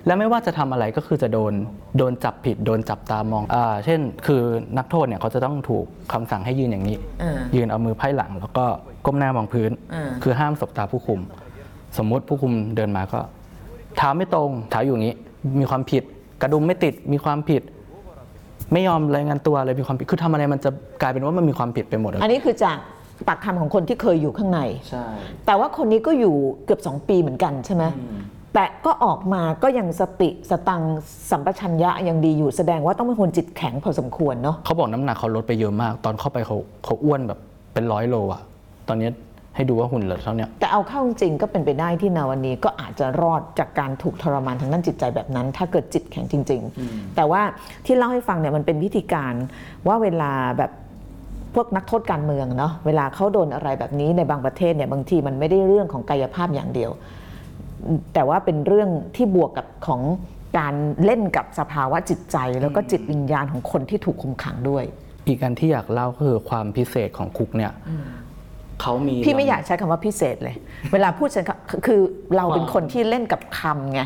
[0.06, 1.52] แล้วไม่ว่าจะทำอะไรก็คือจะโดน
[1.98, 4.42] โดนจับผิดโดนจับตามองอ่าเช่น คือ
[4.76, 8.64] นักโทษเนี่ยเขาจะต้องถูกคำสั่งให้ยืนอย่างนี้ เออ ยืนเอามือไพ่หลัง แล้วก็
[9.06, 11.20] ก้มหน้ามองพื้น เออ คือห้ามสบตาผู้คุม
[11.98, 13.20] สมมุติผู้คุมเดินมาก็
[13.96, 15.16] เท้าไม่ตรงเท้าอยู่อย่างนี้
[15.60, 16.02] มีความผิด
[16.42, 17.62] กระดุมไม่ติดมีความผิด
[18.72, 20.70] ไม่ยอมรายงานตัวอะไรมีความผิดคือทำอะไรมันจะ
[21.00, 22.76] กลายเป็นว่ามันมีความผิดไปหมดอะอันนี้คือจาก
[23.28, 25.04] ปากคำของคนที่เคยอยู่ข้างใน ใช่
[25.46, 27.84] แต่ว่าคนนี้ก็อยู่เกือบ 2 ปีเหมือนกันใช่ไหม
[28.54, 30.98] แต่ก็ออกมาก็ยังสติสตังค์
[31.30, 37.38] สัมปชัญญะยังดีอยู่แสดงว่าต้องเป็นคนจิตแข็งพอสมควรเนาะ เขาบอกน้ำหนักเขาลดไปเยอะมาก ตอนเข้าไปเขาเขาอ้วนแบบ
[37.72, 38.40] เป็นร้อยโลอะ
[38.88, 39.10] ตอนนี้
[39.56, 47.42] ให้ดูว่าหุ่นเหลือเท่าเนี้ย แต่เอาเข้าจริงๆก็เป็นไปได้ที่นาวันนี้ก็อาจจะรอดจากการถูกทรมานทางด้านจิตใจแบบนั้น ถ้าเกิดจิตแข็งจริง ๆ แต่ว่า
[47.86, 49.34] ที่เล่าให้ฟังเนี่ยมันเป็นวิธีการ
[49.86, 50.70] ว่าเวลาแบบ
[51.54, 56.90] พวกนักโทษการเมืองเนาะเวลาเขาโดนอะไรแบบนี้ในบางประเทศเนี่ยบางทีมันไม่ได้เรื่องของกายภาพอย่างเดียว
[58.14, 60.00] แต่ว่าเป็นเรื่องที่บวกกับของ
[60.58, 64.84] การเล่นกับสภาวะจิตใจ แล้วก็จิตวิญญาณของคนที่ถูกคุมขังด้วย
[65.28, 67.72] อีกอันที่อยากเล่าก็คือความพิเศษของคุกเนี่ย
[68.80, 70.56] เขามีพี่ไม่อยากใช้คำว่าพิเศษเลย
[70.92, 71.54] เวลาพูดฉันก็
[71.86, 72.00] คือ
[72.36, 74.02] เราเป็นคนที่เล่นกับคำไง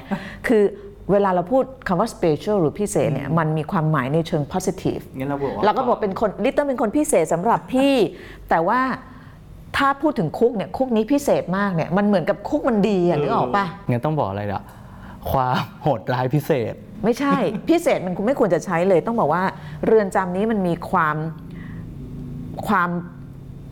[0.46, 0.62] คือ
[1.12, 7.94] เวลาเราพูดคำว่า special หรือพิเศษเนี่ยมันมีความหมายในเชิง positive งั้นเราบอกว่าเราก็บอกเป็นคนลิตเติ้ลเป็นคนพิเศษสำหรับพี่
[8.50, 8.80] แต่ว่า
[9.76, 14.62] ถ้าพูดถึงคุกเนี่ยคุกนี้พิเศษมากเนี่ยมันเหมือนกับคุกมันดีอะนึกออกปะงั้นต้องบอกอะไรล่ะ
[15.30, 17.36] ความโหดร้ายพิเศษ ไม่ใช่
[17.70, 19.42] พิเศษมันไม่ควรจะใช้เลย ต้องบอกว่า
[19.86, 21.16] เรือนจำนี้มันมีความ
[22.68, 22.90] ความ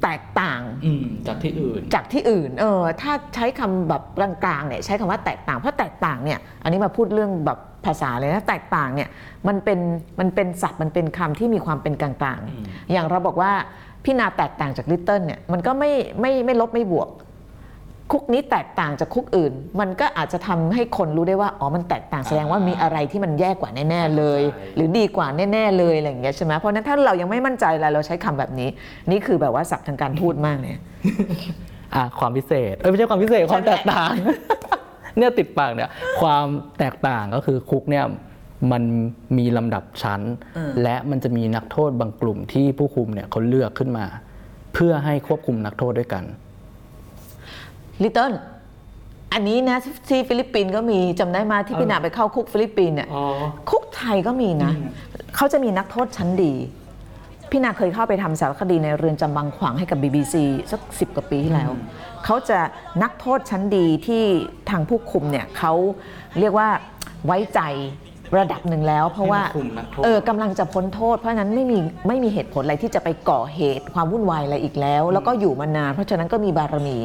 [0.02, 4.02] แตกต่างอืมจากที่อื่น จากที่อื่นเออถ้าใช้คำแบบ
[4.44, 9.08] กลางๆเนี่ยใช้คำว่าแตกต่างเพราะแตกต่างเนี่ยอันนี้มาพูดเรื่องแบบภาษาเลยนะแตกต่างเนี่ย
[9.48, 9.78] มันเป็น
[10.20, 13.52] มันเป็นศัพท์มันเป็นคำที่มีความเป็นกลางๆ อย่างเราบอกว่า
[14.04, 17.08] พี่นาแตกต่างจากลิตเติ้ลเนี่ยมันก็ไม่ไม่ไม่ลบไม่บวก
[18.12, 28.68] คุกนี้แตกต่างจากคุกอื่น มันก็อาจจะทำให้คนรู้ได้ว่าอ๋อมันแตกต่างแสดงว่ามีอะไรที่มันแย่กว่าแน่ๆเลยใช่หรือดีกว่าแน่ๆเลยอะไรอย่างเงี้ยใช่ไหมเพราะฉะนั้นถ้าเรายังไม่มั่นใจอะไรเราใช้คำแบบนี้
[29.10, 30.78] นี่คือแบบว่าศัพท์ทางการทูตมากเนี่ย
[31.94, 34.12] อะความพิเศษเอ้ยไม่ใช่ความพิเศษความแตกต่าง
[35.16, 36.46] เนี่ยติดปากเนี่ยความ
[36.78, 38.04] แตกต่างก็คือคุกเนี่ย
[38.72, 38.82] มัน
[39.38, 40.20] มีลำดับชั้น
[40.82, 44.06] และมันจะมีนักโทษบางกลุ่มที่ผู้คุมเนี่ยเขาเลือกขึ้นมา
[44.74, 46.24] เพื่อให้ควบคุมนักโทษด้วยกัน
[48.04, 48.32] little
[49.32, 53.24] อันนี้นะที่ฟิลิปปินส์ก็มีจำได้มาที่พี่นาไปเข้าคุกฟิลิปปินส์เนี่ยอ๋อ
[53.70, 54.72] คุกไทยก็มีนะ
[55.36, 56.54] เขาจะมีนักโทษชั้นดี
[57.50, 60.34] พี่นาเคยเข้าไปทำสารคดีในเรือนจำบางขวางให้กับ BBC
[60.72, 61.70] สักสิบกว่าปีที่แล้ว
[62.24, 62.58] เขาจะ
[63.02, 64.22] นักโทษชั้นดีที่
[64.70, 65.72] ทางผู้คุมเนี่ยเขา
[66.40, 66.68] เรียกว่า
[67.26, 67.60] ไว้ใจ
[68.38, 76.96] ระดับหนึ่งแล้ว เพราะว่าให้มาคุมนักโทษ เออกำลังจะพ้นโทษ เพราะฉะนั้นไม่มีไม่มีเหตุผลอะไรที่จะไปก่อเหตุความวุ่นวายอะไรอีกแล้ว แล้วก็อยู่มานานเพราะฉะนั้นก็มีบารมี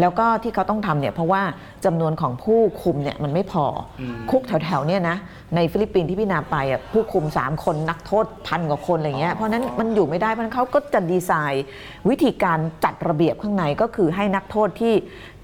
[0.00, 1.42] แล้วก็ที่เขาต้องทำเนี่ยเพราะว่า
[1.84, 3.64] จำนวนของผู้คุมเนี่ยมันไม่พอ
[4.00, 5.16] อคุกแถวๆเนี่ยนะ
[5.56, 11.64] ในฟิลิปปินส์ที่พี่นาไปอะผู้คุม 3 คนนักโทษพันกว่าคนอะไรเงี้ยเพราะฉะนั้นมันอยู่ไม่ได้เพราะฉะนั้นเขาก็จะดีไซน์
[12.08, 14.94] วิธีการจัดระเบียบข้างในก็คือให้นักโทษที่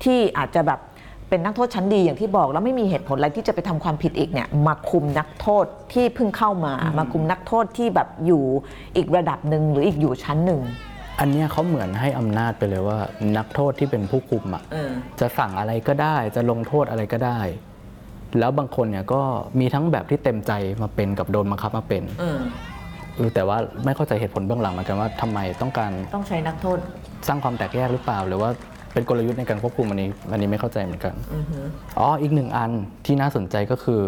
[0.04, 0.80] ที่อาจจะแบบ
[1.30, 8.42] เป็นนักโทษชั้นดีอย่างที่บอกแล้วไม่มีเหตุผลอะไรที่จะไปทำความผิดอีกเนี่ยมาคุมนักโทษที่เพิ่งเข้ามา มาคุมนักโทษที่แบบอยู่
[8.96, 10.60] อีกระดับหนึ่งหรืออีกอยู่ชั้นหนึ่ง
[11.20, 12.98] อันเนี้ยเขาเหมือนให้อำนาจไปเลยว่า
[13.36, 14.90] นักโทษที่เป็นผู้คุมอะเออ
[15.20, 17.38] จะสั่งอะไรก็ได้จะลงโทษอะไรก็ได้
[18.38, 19.22] แล้วบางคนเนี่ยก็
[19.60, 22.38] มีทั้งแบบที่เต็มใจมาเป็นกับโดนบังคับมาเป็นเออ
[23.16, 26.78] เออแต่ว่าไม่เข้าใจเหตุผลเบื้องหลังเหมือนกันว่าทำไมต้องการต้องใช้นักโทษ
[27.28, 28.50] สร้างความแตกแยกหรือเปล่า หรือว่า
[28.92, 31.64] เป็นกลยุทธ์ในการควบคุมอันนี้อันนี้ไม่เข้าใจเหมือนกันอือหือ
[31.98, 32.70] อ๋ออีกหนึ่งอัน
[33.06, 34.02] ที่น่าสนใจก็คือ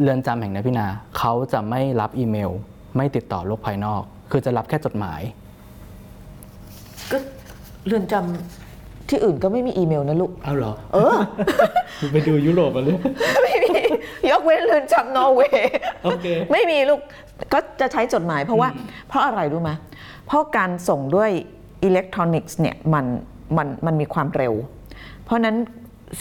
[0.00, 0.86] เรือนจำแห่งนี้พี่นา
[1.18, 2.50] เขาจะไม่รับอีเมล
[2.96, 5.20] ไม่ติดต่อโลกภายนอก คือจะรับแค่จดหมาย
[7.10, 7.16] ก็
[7.86, 11.16] เรือนจำที่อื่นก็ไม่มีอีเมลนะลูกเอาเหรอ เออ
[12.12, 12.98] ไปดูยุโรปมาเลย
[13.42, 13.82] ไม่มี
[14.30, 15.70] ยกเว้นเรือนจำนอร์เวย์
[16.04, 17.00] โอเคไม่มีลูก
[17.52, 18.68] ก็จะใช้จดหมายเพราะว่า
[19.08, 19.70] เพราะอะไรรู้ไหม
[20.26, 21.30] เพราะการส่งด้วย
[21.84, 23.04] อิเล็กทรอนิกส์เนี่ยมัน
[23.56, 24.54] มันมันมีความเร็ว
[25.24, 25.56] เพราะฉะนั้น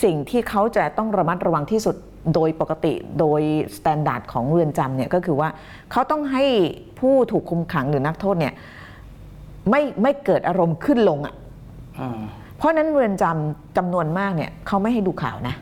[0.04, 1.96] สิ่งที่เขาจะต้องระมัดระวังที่สุด
[2.34, 3.42] โดยปกติโดย
[3.78, 5.50] standard ของเรือนจำเนี่ยก็คือว่า
[5.92, 6.46] เขาต้องให้
[7.00, 8.54] ผู้ถูกคุมขังหรือนักโทษเนี่ย
[9.70, 11.34] ไม่ไม่เกิดอารมณ์ขึ้นลงอะ่ะ
[12.58, 15.56] เพราะฉะนั้นเรือนจำจำนวนมากเนี่ยเขาไม่ให้ดูข่าวนะ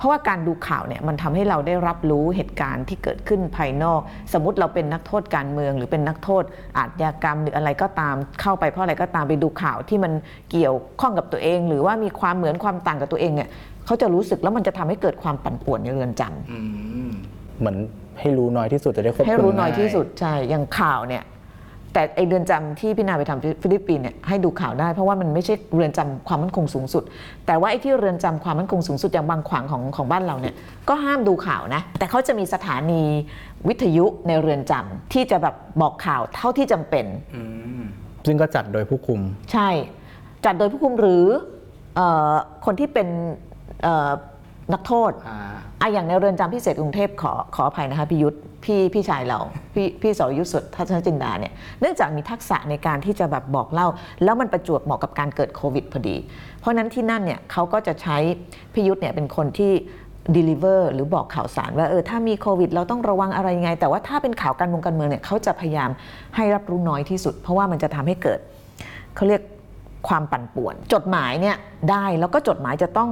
[0.00, 4.00] เพราะว่าการดูข่าวเนี่ยมันทำให้เราได้รับรู้เหตุการณ์ที่เกิดขึ้นภายนอก
[4.32, 6.42] สมมติเราเป็นนักโทษการเมือง หรือเป็นนักโทษ
[6.78, 10.12] อาชญากรรมหรืออะไรก็ตามเข้าไปเพราะอะไรก็ตามไปดูข่าวที่มัน
[10.50, 13.48] เกี่ยวข้องกับตัวเอง หรือว่ามีความเหมือนความต่างกับตัวเองเนี่ย
[13.86, 17.76] เขาจะรู้สึกแล้วมันจะทำให้เกิดความปั่นป่วนในเรือนจำเหมือน
[18.20, 21.22] ให้รู้น้อยที่สุดจะได้ควบคุมให้รู้น้อยง่าที่สุดใช่อย่างข่าวเนี่ย
[21.92, 27.02] แต่ไอเรือนจำที่พี่นาไปทำฟิลิปปินส์เนี่ยให้ดูข่าวได้ เพราะว่ามันไม่ใช่เรือนจำความมั่นคงสูงสุด
[27.46, 30.54] แต่ว่าไอที่เรือนจำความมั่นคงสูงสุดอย่างบางขวางของของบ้านเราเนี่ย
[30.88, 33.02] ก็ห้ามดูข่าวนะแต่เขาจะมีสถานี
[33.68, 37.06] วิทยุในเรือนจำที่จะแบบบอกข่าวเท่าที่จำเป็น
[38.26, 39.20] ซึ่งก็จัดโดยผู้คุม
[39.52, 39.68] ใช่
[40.44, 41.24] จัดโดยผู้คุมหรือ
[41.96, 42.00] เอ
[42.32, 43.08] อคนที่เป็น
[43.82, 44.10] เอ่อ
[44.72, 45.38] นักโทษอ่า
[45.80, 49.38] อะอย่างในเรือนจำพิเศษกรุงเทพขอขออภัยนะคะพี่ยุทธพี่พี่ชายเรา
[49.74, 53.88] พี่พี่สรยุทธสุดทัศนจินดาเนี่ยเนื่องจากมีทักษะในการที่จะแบบบอกเล่า
[54.24, 56.16] แล้วมันประจวบเหมาะกับการเกิดโควิดพอดี
[56.60, 58.16] เพราะฉะนั้นที่นั่นเนี่ยเขาก็จะใช้
[58.72, 59.72] พี่ยุทธเนี่ยเป็นคนที่
[60.36, 65.90] deliver หรือบอกข่าวสารว่าเออถ้ามีโควิด เราต้องระวังอะไรยังไง แต่ว่าถ้าเป็นข่าวการเมืองการเมืองเนี่ยเขาจะพยายาม
[66.36, 68.38] ให้รับรู้น้อยที่สุด เพราะว่ามันจะทำให้เกิด
[69.16, 69.42] เขาเรียก
[70.08, 71.56] ความปั่นป่วน จดหมายเนี่ย
[71.90, 73.10] ได้แล้วก็จดหมายจะต้อง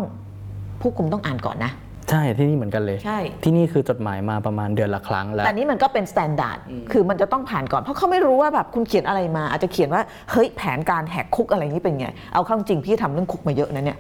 [0.81, 1.73] ผู้คุมต้องอ่านก่อนนะ
[2.11, 6.59] ใช่ที่นี่เหมือนกันเลย ใช่ ที่นี่คือจดหมายมาประมาณเดือนละครั้งแล้วแต่นี้มันก็เป็น standard
[6.93, 13.99] คือมันจะต้องผ่านก่อน เพราะเขาไม่รู้ว่าแบบคุณเขียนอะไรมา อาจจะเขียนว่าเฮ้ยแผนการแหกคุกอะไรนี้เป็นไง เอาเข้าจริงพี่ทำเรื่องคุกมาเยอะนะเนี่ย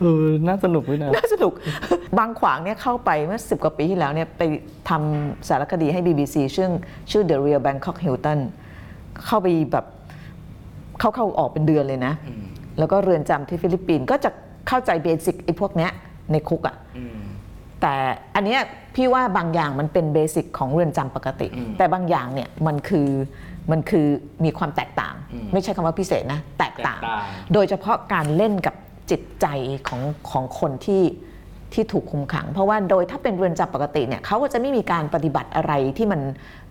[0.00, 1.52] เออน่าสนุกด้วยนะน่าสนุก
[2.18, 4.42] บางขวางเนี่ยเข้าไปเมื่อสิบกว่าปีที่แล้วเนี่ยไป
[4.88, 6.68] ทำสารคดีให้ BBC ชื่อ
[7.10, 8.38] ชื่อ The Real Bangkok Hilton
[9.26, 9.86] เข้าไปแบบ
[11.00, 12.12] เข้าเข้าออกเป็นเดือนเลยนะ
[12.78, 14.30] แล้วก็เรือนจำที่ฟิลิปปินส์ก็จะ
[14.68, 15.90] เข้าใจ basic ไอ้พวกเนี้ย
[16.32, 16.76] ในคุกอ่ะ
[17.80, 17.94] แต่
[18.34, 18.60] อันเนี้ย
[18.94, 21.48] พี่ว่าบางอย่างมันเป็น basic ของเรือนจำปกติ
[21.78, 23.08] แต่บางอย่างเนี่ยมันคือ
[23.70, 24.06] มันคือ
[24.44, 25.14] มีความแตกต่าง
[25.52, 28.74] ไม่ใช่คำว่าพิเศษนะแตกต่างแตกต่าง โดยเฉพาะการเล่นกับ
[29.10, 29.46] จิตใจ
[29.88, 30.00] ของ
[30.30, 31.02] ของคนที่
[31.72, 36.20] ที่ถูกคุมขัง เพราะว่าโดยถ้าเป็นเรือนจำปกติเนี่ยเขาก็จะไม่มีการปฏิบัติอะไรที่มัน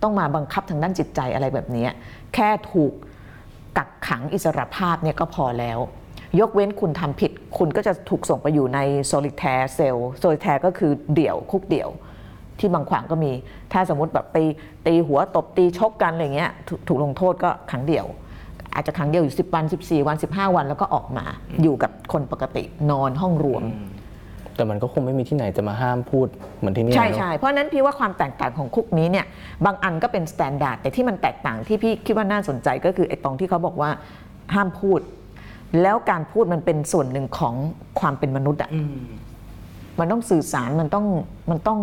[0.02, 1.92] ต้องมาบังคับทางด้านจิตใจอะไรแบบเนี้ย
[2.34, 2.94] แค่ถูก
[3.78, 5.80] กักขังอิสรภาพเนี่ยก็พอแล้ว
[6.40, 11.90] ยกเว้นคุณทำผิด คุณก็จะถูกส่งไปอยู่ในโซลิแทร์เซลโซลิแทร์ก็คือเดี่ยวคุกเดี่ยว
[12.60, 13.32] ที่บางขวางก็มี
[13.74, 14.38] ถ้าสมมติแบบไป
[14.86, 18.06] ตีหัวตบตีชกกันอะไรเงี้ยถูกถูกลงโทษก็ขังเดี่ยว
[18.76, 21.26] อาจจะขังเดี่ยวอยู่ 10 วัน 14 วัน 15 วันแล้วก็ออกมา
[21.62, 23.64] อยู่กับคนปกตินอนห้องรวม
[24.56, 26.28] แต่มันก็คงไม่มีที่ไหนจะมาห้ามพูด
[26.60, 29.26] เหมือนที่นี่ใช่เนอะใช่เพราะฉะนั้นพี่ว่าความแตกต่างของคุกนี้เนี่ย
[29.66, 33.90] บางอันก็เป็น standard แต่ที่มันแตกต่างที่พี่คิดว่าน่าสนใจก็คือไอ้ตรงที่เขาบอกว่า
[34.54, 35.00] ห้ามพูด
[35.82, 37.56] แล้วการพูดมันเป็นส่วนหนึ่งของ
[38.00, 38.72] ความเป็นมนุษย์อะ
[40.00, 41.06] มันต้องสื่อสารมันต้อง
[41.50, 41.80] มันต้อง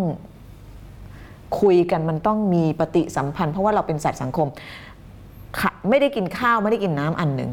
[1.60, 4.48] คุยกันมันต้องมีปฏิสัมพันธ์ เพราะว่าเราเป็นสัตว์สังคม
[5.60, 7.50] ค่ะไม่ได้กินข้าวไม่ได้กินน้ำอันหนึ่ง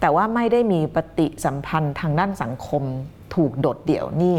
[0.00, 2.82] แต่ว่าไม่ได้มีปฏิสัมพันธ์ทางด้านสังคม
[3.34, 4.36] ถูกโดดเดี่ยวนี่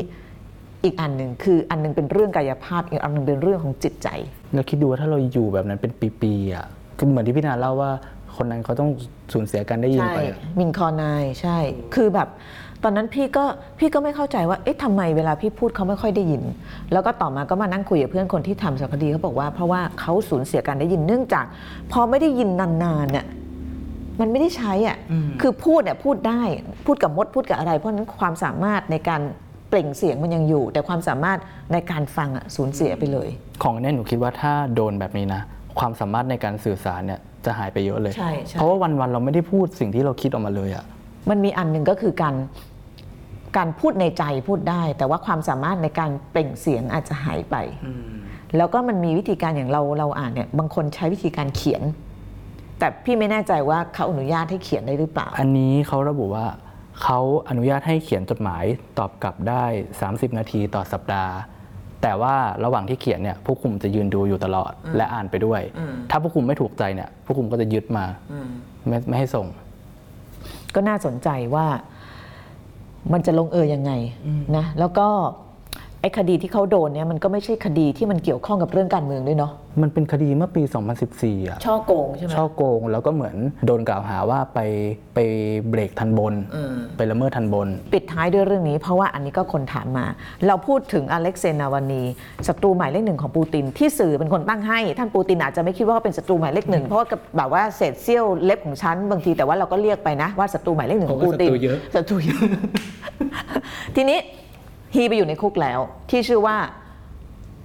[0.84, 4.08] อีกอันหนึ่งคืออันหนึงเป็นเรื่องกายภาพอีกอันหนึงเป็นเรื่องของจิตใจ
[4.54, 6.66] แล้วคิดดูว่าถ้าเราอยู่แบบนั้นเป็นปีๆอะ
[6.98, 7.92] ก็เหมือนที่พี่นาเล่าว่า
[8.38, 8.90] คนนั้นเขาต้อง
[9.34, 11.58] สูญเสียการได้ยินใช่ไปอะ มินคอนายใช่
[11.96, 12.30] คือแบบ
[12.84, 13.46] ตอนนั้นพี่ก็
[13.80, 16.44] พี่ก็ไม่เข้าใจว่า เอ๊ะทำไมเวลาพี่พูดเขาไม่ค่อยได้ยิน
[16.92, 21.46] แล้วก็ต่อมาก็มานั่งคุยกับเพื่อนคนที่ทำสารคดีเขาบอกว่าเพราะว่าเขาสูญเสียการได้ยินเนื่องจาก
[21.92, 22.50] พอไม่ได้ยิน
[22.84, 23.26] นานๆเนี่ย
[24.20, 24.98] มันไม่ได้ใช้อะ
[25.42, 26.42] คือพูดเนี่ยพูดได้
[26.86, 29.22] พูดกับมดพูดกับอะไร เพราะฉะนั้นความสามารถในการ
[29.70, 31.40] เปล่งเสียงมันยังอยู่ แต่ความสามารถ
[31.74, 33.30] ในการฟังอะสูญเสียไปเลย
[33.64, 35.42] ของเนี่ยหนูคิดว่าถ้าโดนแบบนี้นะ
[35.80, 40.86] ความสามารถในการสื่อสารเนี่ย จะหายไปเยอะเลย ใช่ใช่ เพราะว่าวันๆเราไม่ได้พูดสิ่งที่เราคิดออกมาเลยอะ
[41.30, 42.36] มันมีอันหนึ่งก็คือการ
[43.58, 47.56] การพูดในใจพูดได้ แต่ว่าความสามารถในการเปล่งเสียงอาจจะหายไป
[48.58, 51.84] แล้วก็มันมีวิธีการอย่างเราเราอ่านเนี่ยบางคนใช้วิธีการเขียน
[52.80, 56.46] แต่แต่พี่ไม่แน่ใจว่าเขาอนุญาตให้เขียนได้หรือเปล่า อันนี้เขาระบุว่า
[57.04, 58.64] เขาอนุญาตให้เขียนจดหมาย
[59.00, 59.64] ตอบกลับได้
[60.02, 61.34] 30 นาทีต่อสัปดาห์
[62.04, 62.36] แต่ว่า
[62.66, 65.62] ระหว่างที่เขียนเนี่ยผู้คุมจะยืนดูอยู่ตลอดและอ่านไปด้วย
[66.12, 68.06] ถ้าผู้คุมไม่ถูกใจเนี่ยผู้คุมก็จะยึดมา
[68.88, 69.48] ไม่ไม่ให้ส่ง
[70.76, 71.66] ก็น่าสนใจว่า
[73.14, 73.92] มันจะลงเอยยังไง
[74.58, 75.08] นะแล้วก็
[76.04, 80.64] ไอ้คดีที่เขาโดนเนี่ยมันก็ไม่ใช่คดีที่มันเกี่ยวข้องกับเรื่องการเมืองด้วยเนาะมันเป็นคดีเมื่อปี
[81.06, 83.36] 2014อะช่อโกงใช่ไหมช่อโกงแล้วก็เหมือน
[83.66, 84.60] โดนกล่าวหาว่าไป
[85.16, 85.20] ไป
[85.70, 86.34] เบรกทันบน
[86.98, 90.06] ไปละเมิดทันบน ปิดท้ายด้วยเรื่องนี้เพราะว่าอันนี้ก็คนถามมา
[90.48, 92.04] เราพูดถึงอเล็กเซย์นาวานี
[92.48, 102.42] ศัตรูหมายเลขหนึ่งของปูตินที่สื่อเป็นคนตั้งให้ ท่านปูตินอาจจะไม่คิดว่าเขาเป็นศัตรูหมายเลขหนึ่งเพราะว่าแบบว่าเศษเสี้ยวเล็บของฉันบางทีแต่ว่าเราก็เรียกไปนะว่าศัตรูหมายเลขหนึ่งของปูตินเพราะว่าศัตรูเยอะศัตรูเยอะ
[103.96, 104.20] ทีนี้
[104.96, 105.80] he ไปอยู่ในคุกแล้ว
[106.10, 106.56] ที่ชื่อว่า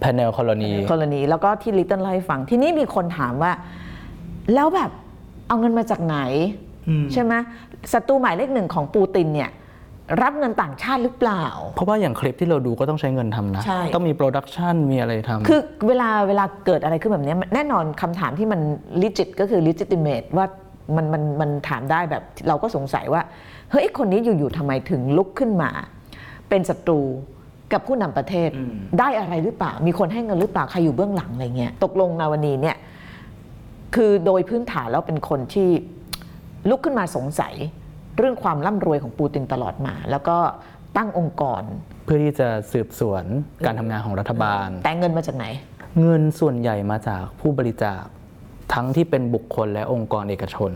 [0.00, 3.52] penal colony กรณีแล้วก็ที่ลิตเติ้ลเล่าให้ฟัง ทีนี้มีคนถามว่า
[4.54, 4.90] แล้วแบบ
[5.48, 6.18] เอาเงินมาจากไหน
[7.12, 7.34] ใช่ไหม
[7.92, 9.50] ศัตรูหมายเลขหนึ่งของปูตินเนี่ย
[10.22, 18.60] รับเงินต่างชาติหรือเปล่า เพราะว่าอย่างคลิปที่เราดูก็ต้องใช้เงินทำนะ ใช่ ต้องมีโปรดักชันมีอะไรทำ คือเวลาเวลาเกิดอะไรขึ้นแบบเนี้ยแน่นอนคำถามที่มัน
[19.02, 20.46] legit ก็คือ legitimate ว่า
[20.96, 23.22] มันมันมันถามได้แบบเราก็สงสัยว่า
[23.70, 25.70] เฮ้ยคนนี้อยู่ ๆทำไมถึงลุกขึ้นมา
[26.48, 27.00] เป็นศัตรู
[27.72, 28.50] กับผู้นำประเทศ
[28.98, 32.76] ได้อะไรหรือเปล่า มีคนให้เงินหรือเปล่า ใครอยู่เบื้องหลังอะไรเงี้ยตกลงนาวนีเนี่ย
[33.94, 35.68] คือโดยพื้นฐานแล้วเป็นคนที่
[36.68, 37.54] ลุกขึ้นมาสงสัย
[38.18, 40.36] เรื่องความร่ำรวยของปูตินตลอดมา แล้วก็
[40.96, 41.62] ตั้งองค์กร
[42.04, 43.24] เพื่อที่จะสืบสวน
[43.66, 45.46] การทำงานของรัฐบาล แต่เงินมาจากไหน
[46.00, 48.02] เงินส่วนใหญ่มาจากผู้บริจาค
[48.74, 50.72] ทั้งที่เป็นบุคคลและองค์กรเอกชน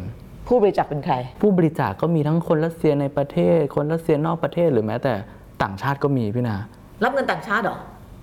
[0.49, 5.15] ผู้บริจาคเป็นใคร ผู้บริจาคก็มีทั้งคนรัสเซียในประเทศ คนรัสเซียนอกประเทศหรือแม้แต่
[5.63, 6.57] ต่างชาติก็มีพี่นา
[7.05, 7.79] รับเงินต่างชาติเหรอ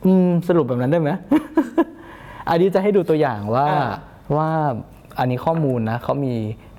[0.06, 1.12] อืมสรุปแบบนั้นได้ไหม
[2.49, 3.89] อันนี้จะให้ดูตัวอย่างว่าอ่า
[4.36, 4.49] ว่า
[5.19, 6.34] อันนี้ข้อมูลนะเขามี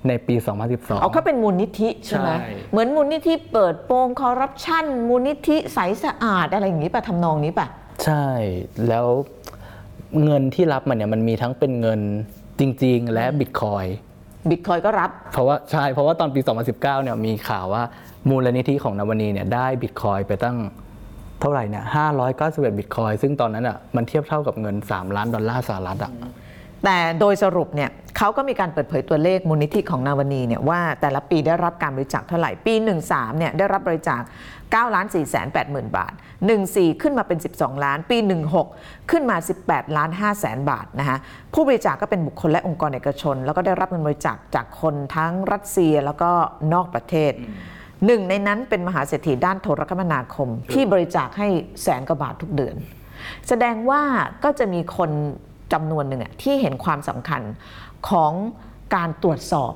[0.09, 0.35] ในปี
[0.69, 7.67] 2012 เอาเขาเป็นมูลนิธิใช่ไหมใช่ เหมือนมูลนิธิเปิดโปงคอร์รัปชันมูลนิธิใสสะอาดอะไรอย่างนี้ป่ะทำนองนี้ป่ะ
[8.05, 8.27] ใช่
[8.89, 9.07] แล้ว
[10.25, 12.01] เงินที่รับมาเนี่ยมันมีทั้งเป็นเงิน
[12.61, 13.85] จริง ๆ และบิตคอย
[14.49, 17.83] บิตคอยก็รับ เพราะว่าใช่เพราะว่าตอนปี 2019เนี่ยมีข่าวว่า
[18.29, 20.57] มูลนิธิของนาวานีเนี่ยได้บิตคอยน์ไปตั้ง
[21.41, 21.85] เท่าไหร่เนี่ย
[22.31, 26.13] 591บิตคอยน์ซึ่งตอนนั้นอะมันเทียบเท่ากับเงิน 3 ล้านดอลลาร์สหรัฐอะ
[26.85, 32.75] แต่โดยสรุปเนี่ยเขาก็มีการเปิดเผยตัวเลขมูลนิธิของนาวานีเนี่ยว่าแต่ละปีได้รับการบริจาคเท่าไหร่ ปี
[33.07, 34.23] 13เนี่ยได้รับบริจาค
[34.61, 36.13] 9ล้าน4แสน8หมื่นบาท
[36.57, 38.17] 14 ขึ้นมาเป็น 12 ล้าน ปี
[38.65, 41.19] 16 ขึ้นมา 18 ล้าน5แสนบาทนะคะ
[41.55, 46.31] ผู้บริจาคก็เป็นบุคคลและองค์กรเอกชน แล้วก็ได้รับเงินบริจาคจากคนทั้งรัสเซียแล้วก็
[46.73, 47.33] นอกประเทศ
[48.07, 51.49] หนึ่งในนั้นเป็นมหาเศรษฐีด้านโทรคมนาคม ที่บริจาคให้
[51.83, 52.77] แสนกว่าบาททุกเดือน
[53.49, 54.03] แสดงว่า
[54.45, 55.11] ก็จะมีคน
[55.73, 57.43] จำนวนหนึ่งอะที่เห็นความสำคัญ
[58.09, 58.33] ของ
[58.95, 59.73] การตรวจสอบ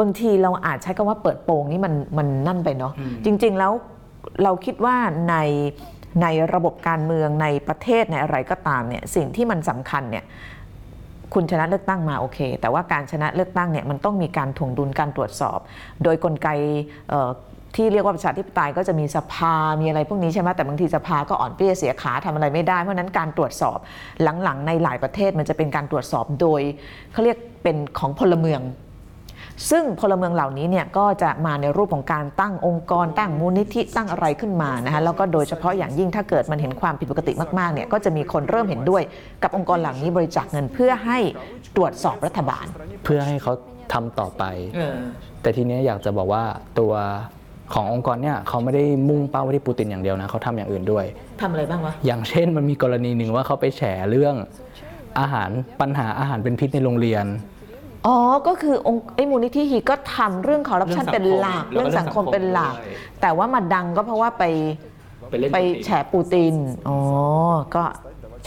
[0.00, 2.92] บางทีเราอาจใช้คำว่าเปิดโปงนี่มันมันนั่นไปเนาะ
[3.24, 3.72] จริง ๆ แล้ว
[4.42, 4.96] เราคิดว่า
[5.28, 5.36] ใน
[6.22, 10.24] ในระบบการเมืองในประเทศในอะไรก็ตามเนี่ยสิ่งที่มันสำคัญเนี่ย
[11.34, 15.58] คุณชนะเลือกตั้งมาโอเค แต่ว่าการชนะเลือกตั้งเนี่ยมันต้องมีการถ่วงดุลการตรวจสอบ
[16.02, 16.48] โดยกลไก
[17.10, 17.30] เอ่อ
[17.76, 23.78] ที่เรียกว่าประชาธิปไตยก็จะมีสภา มีอะไรพวกนี้ใช่ไหมแต่บางทีสภาก็อ่อนเปรี้ยเสียขาทำอะไรไม่ได้ เพราะฉะนั้นการตรวจสอบ
[24.22, 26.60] หลังๆ ในหลายประเทศมันจะเป็นการตรวจสอบโดย
[27.12, 28.62] เขาเรียกเป็นของพลเมือง
[29.70, 39.02] ซึ่งพลเมืองเหล่านี้เนี่ยก็จะมาในรูปของการตั้งองค์กร ตั้งมูลนิธิตั้งอะไรขึ้นมานะคะแล้วก็โดยเฉพาะอย่างยิ่งถ้าเกิดมันเห็นความผิดปกติมากๆเนี่ยก็จะมีคนเริ่มเห็นด้วย
[39.42, 41.18] กับองค์กรเหล่านี้บริจาคเงินเพื่อให้
[41.76, 42.66] ตรวจสอบรัฐบาล
[43.04, 43.52] เพื่อให้เขา
[43.92, 44.44] ทำต่อไป
[45.42, 46.44] แต่ทีเนี้ยอยากจะบอกว่า
[46.78, 46.92] ตัว
[47.74, 51.04] ขององค์กรเนี่ยเขาไม่ได้มุ่งเป้าไปที่ปูตินอย่างเดียวนะเขาทำอย่างอื่นด้วย
[51.40, 54.34] ทำอะไรบ้างวะ อย่างเช่นมันมีกรณีหนึ่งว่าเขาไปแฉเรื่อง
[55.20, 57.26] อาหารปัญหาอาหารเป็นพิษในโรงเรียน
[58.06, 64.44] อ๋อ ก็คือองค์ไอ้มูลนิธิฮีก็ทำเรื่องคอร์รัปชันเรื่เป็อนงสังคมหลักแล้วก็เรื่องสังคมเรื่องสังคมเป็นหลักด้วยแต่ว่ามาดังก็เพราะว่าไป
[65.30, 66.54] ไปเล่นไปปูตินแฉปูติน
[66.88, 66.98] อ๋อ
[67.74, 67.82] ก็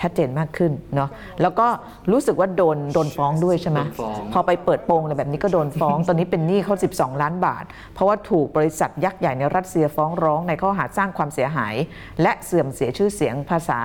[0.03, 1.09] ชัดเจนมากขึ้นเนาะ
[1.41, 1.67] แล้วก็
[2.11, 7.63] รู้สึกว่าโดนโดนฟ้องด้วยใช่ไหมโดนฟ้อง พอไปเปิดโปงอะไรแบบนี้ก็โดนฟ้อง ตอนนี้เป็นหนี้เขา 12 ล้านบาท
[7.93, 11.75] เพราะว่าถูกบริษัทยักษ์ใหญ่ในรัสเซียฟ้องร้องในข้อหาสร้างความเสียหาย
[12.21, 13.79] และเสื่อมเสียชื่อเสียงภาษา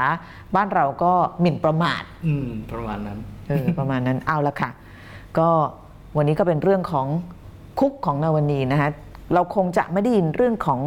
[0.56, 3.18] บ้านเราก็หมิ่นประมาท อืม ประมาณนั้น
[3.48, 4.70] เออประมาณนั้นเอาละค่ะ
[5.38, 5.48] ก็
[6.16, 7.06] วันนี้ก็เป็นเรื่องของ
[7.80, 8.90] คุกของนาวนีนะฮะ
[9.34, 10.80] เราคงจะไม่ได้ยินเรื่องของ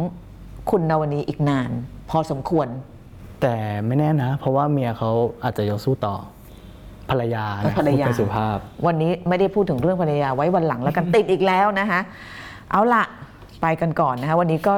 [0.70, 1.70] คุณนาวนีอีกนาน
[2.10, 2.68] พอสมควร
[3.42, 3.54] แต่
[3.86, 5.10] ไม่แน่นะ เพราะว่าเมียเขา
[5.44, 6.14] อาจจะยังสู้ต่อ
[7.10, 12.00] ภรรยานะภรรยา พูดเป็นสุภาพ วันนี้ไม่ได้พูดถึงเรื่องภรรยาไว้วันหลังแล้วกันติดอีกแล้วนะคะ
[12.70, 13.02] เอาละ
[13.62, 14.74] ไปกันก่อนนะคะวันนี้ก็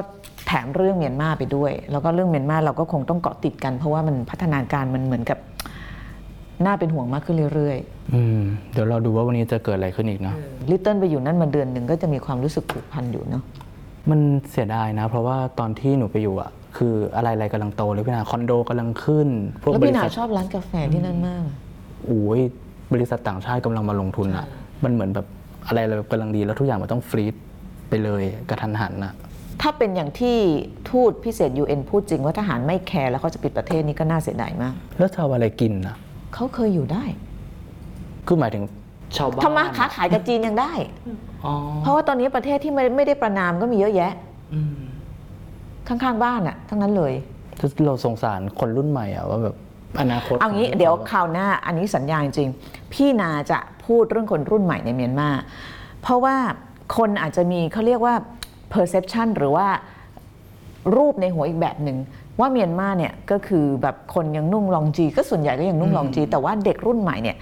[0.47, 5.39] แถมเรื่องเมียนมาไปด้วย แล้วก็เรื่องเมียนมาเราก็คงต้องเกาะติดกัน เพราะว่ามันพัฒนาการมันเหมือนกับ
[6.65, 7.79] น่าเป็นห่วงมากขึ้นเรื่อย
[8.15, 8.41] อืม
[8.73, 13.43] เดี๋ยวเราดูว่าวันนี้จะเกิดอะไรขึ้นอีกเนาะ ๆลิตเติ้ลไปอยู่นั่นมาเดือนหนึ่งก็จะมีความรู้สึกผูกพันอยู่เนาะ
[14.11, 19.29] มันเสียดายนะ เพราะว่าตอนที่หนูไปอยู่อะ คืออะไรอะไรกำลังโตเลยพี่นาคอนโดกำลังขึ้น
[19.63, 21.45] พวกแล้วบพี่รินาษัทชอบร้านกาแฟที่นั่นมาก
[22.07, 22.41] โอ้ย
[22.93, 24.47] บริษัทต่างชาติกำลังมาลงทุนอะ
[24.85, 25.27] มันเหมือนแบบ
[25.67, 27.35] อะไรอะไรกำลังดีแล้วทุกอย่างมันต้องฟรีด
[27.89, 29.13] ไปเลยกระทันหันอะ
[29.63, 30.37] ถ้าเป็นอย่างที่
[30.91, 35.97] ทูตพิเศษ UN พูดจริงว่าทหารไม่แคร์แล้วเขาจะปิดประเทศนี้ก็น่าเสียดายมาก แล้วชาวอะไรกินอะ
[36.35, 37.05] เขาเคยอยู่ได้
[38.27, 38.65] คือหมายถึง
[39.17, 40.73] ชาวบ้านทำมาค้าขายกับจีนยังได้
[41.45, 44.13] อ๋อเพราะว่าตอนนี้ประเทศที่ไม่ไม่ได้ประนามก็มีเยอะแยะ
[44.55, 44.75] อืม
[45.89, 47.13] ข้างๆบ้านอะทั้งนั้นเลย
[47.87, 49.55] เราสงสารคนรุ่นใหม่อะว่าแบบ
[50.01, 55.29] อนาคตเอางี้ของเดี๋ยวขาคราวหน้าอันนี้สัญญาจริงๆพี่นาจะพูดเรื่องคนรุ่นใหม่ในเมียนมา
[56.03, 56.37] เพราะว่า
[56.97, 58.15] คนอาจจะมีเขาเรียกว่า
[58.73, 59.67] perception หรือว่า
[60.97, 61.99] รูปในหัวอีกแบบหนึ่ง
[62.41, 67.37] ว่าเมียนมาเนี่ยก็คือแบบคนยังนุ่งลองจี ก็ส่วนใหญ่ก็ยังนุ่งลองจี แต่ว่าเด็กรุ่นใหม่เนี่ย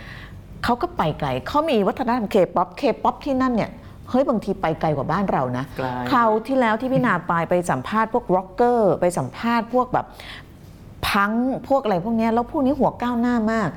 [0.65, 3.71] เขาก็ไปไกลเขามีวัฒนธรรมเคป๊อปเคป๊อปที่นั่นเนี่ย
[4.13, 10.07] เฮ้ยบางทีไปไกลกว่าบ้านเรานะไกล คราวที่แล้วที่พี่นาไปไปสัมภาษณ์พวกร็อกเกอร์ไปสัมภาษณ์พวกแบบ
[11.09, 11.33] พังก์
[11.69, 13.69] พวกอะไรพวกเนี้ยแล้วพวกนี้หัวก้าวหน้ามาก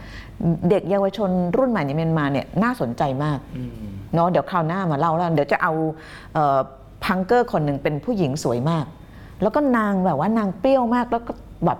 [0.69, 3.37] เด็กเยาวชนรุ่นใหม่ในเมียนมาเนี่ยน่าสนใจมาก
[4.13, 5.73] เนาะเดี๋ยวคราวหน้ามาเล่าแล้ว เดี๋ยวจะเอา
[6.33, 6.57] เอ่อ
[7.05, 8.85] พังเกอร์คนหนึ่งเป็นผู้หญิงสวยมาก
[9.41, 11.33] แล้วก็นางแบบว่านางเปรี้ยวมากแล้วก็
[11.65, 11.79] แบบ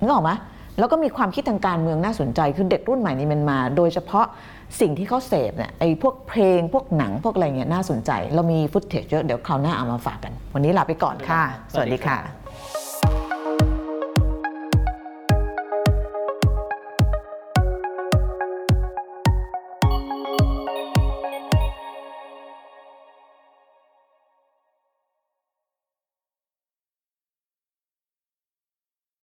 [0.00, 0.30] นึกออกไหม
[0.78, 4.26] แล้วก็มีความคิดทางการเมืองน่าสนใจคือเด็กรุ่นใหม่ในเมียนมา โดยเฉพาะ
[4.80, 12.18] สิ่งที่เขาเสพเนี่ยไอ้พวกเพลงพวกหนังพวกอะไรเงี้ยน่าสนใจ เรามีฟุตเทจเยอะเดี๋ยวคราวหน้าเอามาฝากกัน วันนี้ลาไปก่อนค่ะ สวัสดีค่ะ